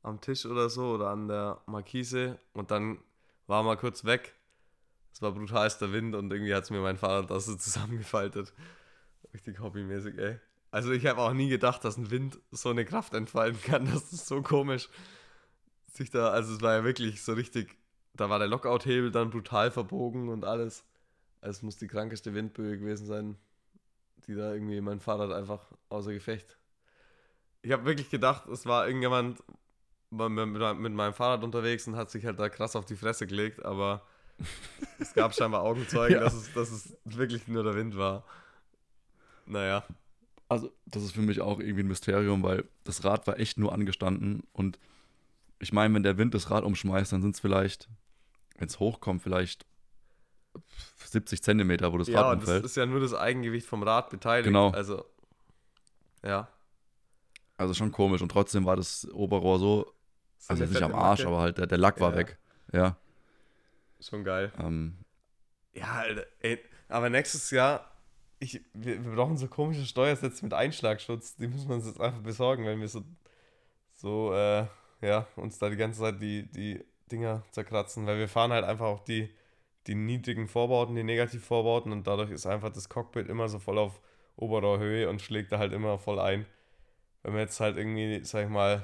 [0.06, 2.38] Am Tisch oder so oder an der Markise.
[2.54, 3.00] Und dann
[3.48, 4.36] war mal kurz weg.
[5.12, 8.54] Es war brutalster Wind und irgendwie hat es mir mein Fahrrad da so zusammengefaltet.
[9.34, 10.40] Richtig hobbymäßig, ey.
[10.70, 13.86] Also ich habe auch nie gedacht, dass ein Wind so eine Kraft entfalten kann.
[13.92, 14.90] Das ist so komisch.
[15.88, 17.76] Sich da, also es war ja wirklich so richtig,
[18.14, 20.86] da war der Lockout-Hebel dann brutal verbogen und alles.
[21.42, 23.38] Also es muss die krankeste Windböe gewesen sein,
[24.28, 26.60] die da irgendwie mein Fahrrad einfach außer Gefecht.
[27.64, 29.42] Ich habe wirklich gedacht, es war irgendjemand
[30.10, 34.02] mit, meinem Fahrrad unterwegs und hat sich halt da krass auf die Fresse gelegt, aber
[35.00, 36.24] es gab scheinbar Augenzeugen, Ja.
[36.24, 38.24] dass, es, dass es wirklich nur der Wind war.
[39.46, 39.86] Naja.
[40.48, 43.74] Also, das ist für mich auch irgendwie ein Mysterium, weil das Rad war echt nur
[43.74, 44.44] angestanden.
[44.54, 44.78] Und
[45.60, 47.90] ich meine, wenn der Wind das Rad umschmeißt, dann sind es vielleicht,
[48.58, 49.66] wenn es hochkommt, vielleicht
[50.98, 52.66] 70 Zentimeter, wo das ja, Rad und das umfällt.
[52.66, 54.46] ist ja nur das Eigengewicht vom Rad beteiligt.
[54.48, 54.70] Genau.
[54.70, 55.06] Also,
[56.24, 56.48] ja.
[57.58, 58.22] Also schon komisch.
[58.22, 59.94] Und trotzdem war das Oberrohr So
[60.48, 62.18] also jetzt nicht am Arsch, aber halt der, der Lack war Ja.
[62.18, 62.38] weg.
[62.72, 62.98] Ja.
[64.00, 64.52] Schon geil.
[64.60, 64.98] Ähm,
[65.74, 66.60] Ja, Alter, ey,
[66.90, 67.92] aber nächstes Jahr,
[68.40, 71.36] ich, wir, wir brauchen so komische Steuersätze mit Einschlagschutz.
[71.36, 73.04] Die müssen wir uns jetzt einfach besorgen, wenn wir so,
[73.96, 74.68] so äh,
[75.02, 78.06] ja, uns da die ganze Zeit die, die Dinger zerkratzen.
[78.06, 79.30] Weil wir fahren halt einfach auch die,
[79.88, 84.02] die niedrigen Vorbauten, die Negativvorbauten und dadurch ist einfach das Cockpit immer so voll auf
[84.38, 86.46] Oberrohrhöhe und schlägt da halt immer voll ein.
[87.24, 88.84] Wenn wir jetzt halt irgendwie, sag ich mal,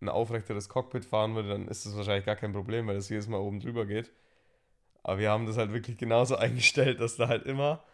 [0.00, 3.28] ein aufrechteres Cockpit fahren würde, dann ist das wahrscheinlich gar kein Problem, weil das jedes
[3.28, 4.12] Mal oben drüber geht.
[5.02, 7.84] Aber wir haben das halt wirklich genauso eingestellt, dass da halt immer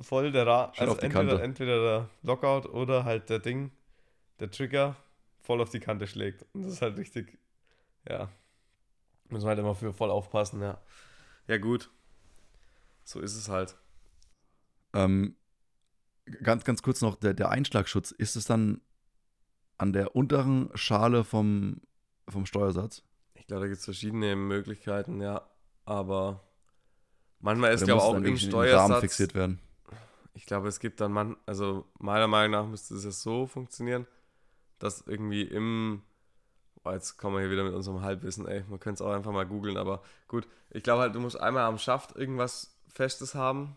[0.00, 3.70] voll der Ra Schön also entweder, entweder der Lockout oder halt der Ding,
[4.40, 4.96] der Trigger
[5.40, 6.44] voll auf die Kante schlägt.
[6.52, 7.38] Und das ist halt richtig,
[8.08, 8.30] ja.
[9.28, 10.80] Müssen wir halt immer für voll aufpassen, ja.
[11.46, 11.90] Ja, gut.
[13.04, 13.76] So ist es halt.
[14.94, 15.36] ähm,
[16.42, 18.80] ganz, ganz kurz noch, der, der Einschlagschutz, ist es dann
[19.78, 21.80] an der unteren Schale vom,
[22.28, 23.02] vom Steuersatz?
[23.34, 25.46] Ich glaube, da gibt es verschiedene Möglichkeiten, ja.
[25.84, 26.40] Aber
[27.40, 29.00] manchmal ist ja muss auch im Steuersatz.
[29.00, 29.60] Fixiert werden?
[30.32, 34.06] Ich glaube, es gibt dann man, also meiner Meinung nach müsste es ja so funktionieren,
[34.78, 36.02] dass irgendwie im,
[36.84, 39.30] oh, jetzt kommen wir hier wieder mit unserem Halbwissen, ey, man könnte es auch einfach
[39.30, 43.76] mal googeln, aber gut, ich glaube halt, du musst einmal am Schaft irgendwas Festes haben,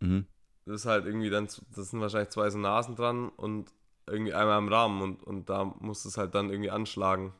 [0.00, 0.26] Mhm.
[0.66, 3.72] das ist halt irgendwie dann, das sind wahrscheinlich zwei so Nasen dran und
[4.06, 7.32] irgendwie einmal am Rahmen und, und da muss es halt dann irgendwie anschlagen.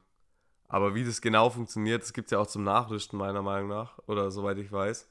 [0.68, 3.98] Aber wie das genau funktioniert, das gibt es ja auch zum Nachrüsten, meiner Meinung nach,
[4.06, 5.08] oder soweit ich weiß.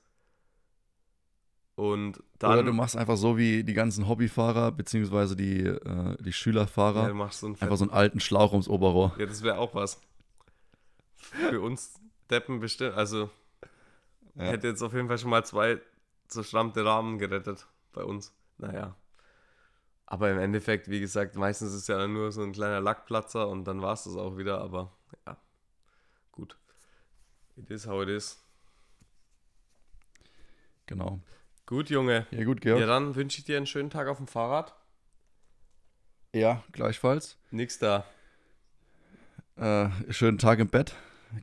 [1.76, 2.54] Und dann.
[2.54, 7.08] Oder du machst einfach so wie die ganzen Hobbyfahrer, beziehungsweise die, äh, die ja, Schülerfahrer,
[7.08, 9.16] du machst so einen einfach so einen alten Schlauch ums Oberrohr.
[9.18, 10.00] Ja, das wäre auch was.
[11.16, 12.00] Für uns
[12.30, 12.96] Deppen bestimmt.
[12.96, 13.30] Also
[14.36, 14.46] Ja.
[14.46, 15.82] hätte jetzt auf jeden Fall schon mal zwei
[16.28, 18.34] zerschrammte Rahmen gerettet bei uns.
[18.58, 18.96] Naja.
[20.14, 23.48] Aber im Endeffekt, wie gesagt, meistens ist es ja dann nur so ein kleiner Lackplatzer
[23.48, 24.62] und dann war es das auch wieder.
[24.62, 24.92] Aber
[25.26, 25.36] ja,
[26.32, 26.56] gut.
[27.56, 28.40] It is how it is.
[30.86, 31.20] Genau.
[31.66, 32.28] Gut, Junge.
[32.30, 32.80] Ja, gut, Georg.
[32.80, 34.76] Ja, Ja, dann wünsche ich dir einen schönen Tag auf dem Fahrrad.
[36.72, 37.36] gleichfalls.
[37.50, 38.06] Nix da.
[39.56, 40.94] Äh, schönen Tag im Bett.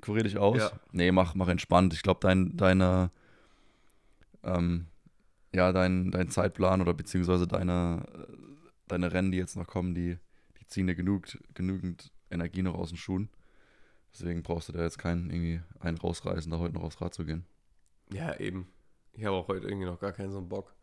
[0.00, 0.58] Kurier dich aus.
[0.58, 0.70] Ja.
[0.92, 1.92] Nee, mach, mach entspannt.
[1.92, 3.10] Ich glaube, dein, deine,
[4.44, 4.86] ähm,
[5.52, 8.40] ja, dein, dein Zeitplan oder beziehungsweise deine, äh,
[8.90, 10.18] deine Rennen, die jetzt noch kommen, die,
[10.60, 13.28] die ziehen dir genug, genügend Energie noch aus den Schuhen.
[14.12, 17.24] Deswegen brauchst du da jetzt keinen irgendwie einen rausreißen, da heute noch aufs Rad zu
[17.24, 17.44] gehen.
[18.12, 18.68] Ja, eben.
[19.12, 20.74] Ich habe auch heute irgendwie noch gar keinen so einen Bock.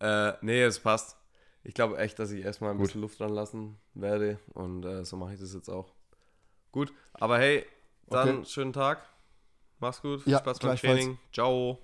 [0.00, 1.16] Äh, nee, es passt.
[1.64, 2.86] Ich glaube echt, dass ich erstmal ein Gut.
[2.86, 4.38] bisschen Luft dran lassen werde.
[4.54, 5.92] Und äh, so mache ich das jetzt auch.
[6.70, 7.64] Gut, aber hey,
[8.08, 8.44] dann Okay.
[8.46, 9.02] schönen Tag.
[9.80, 10.22] Mach's gut.
[10.22, 10.76] Viel Ja, Spaß beim.
[10.76, 11.18] Training.
[11.32, 11.78] Ciao.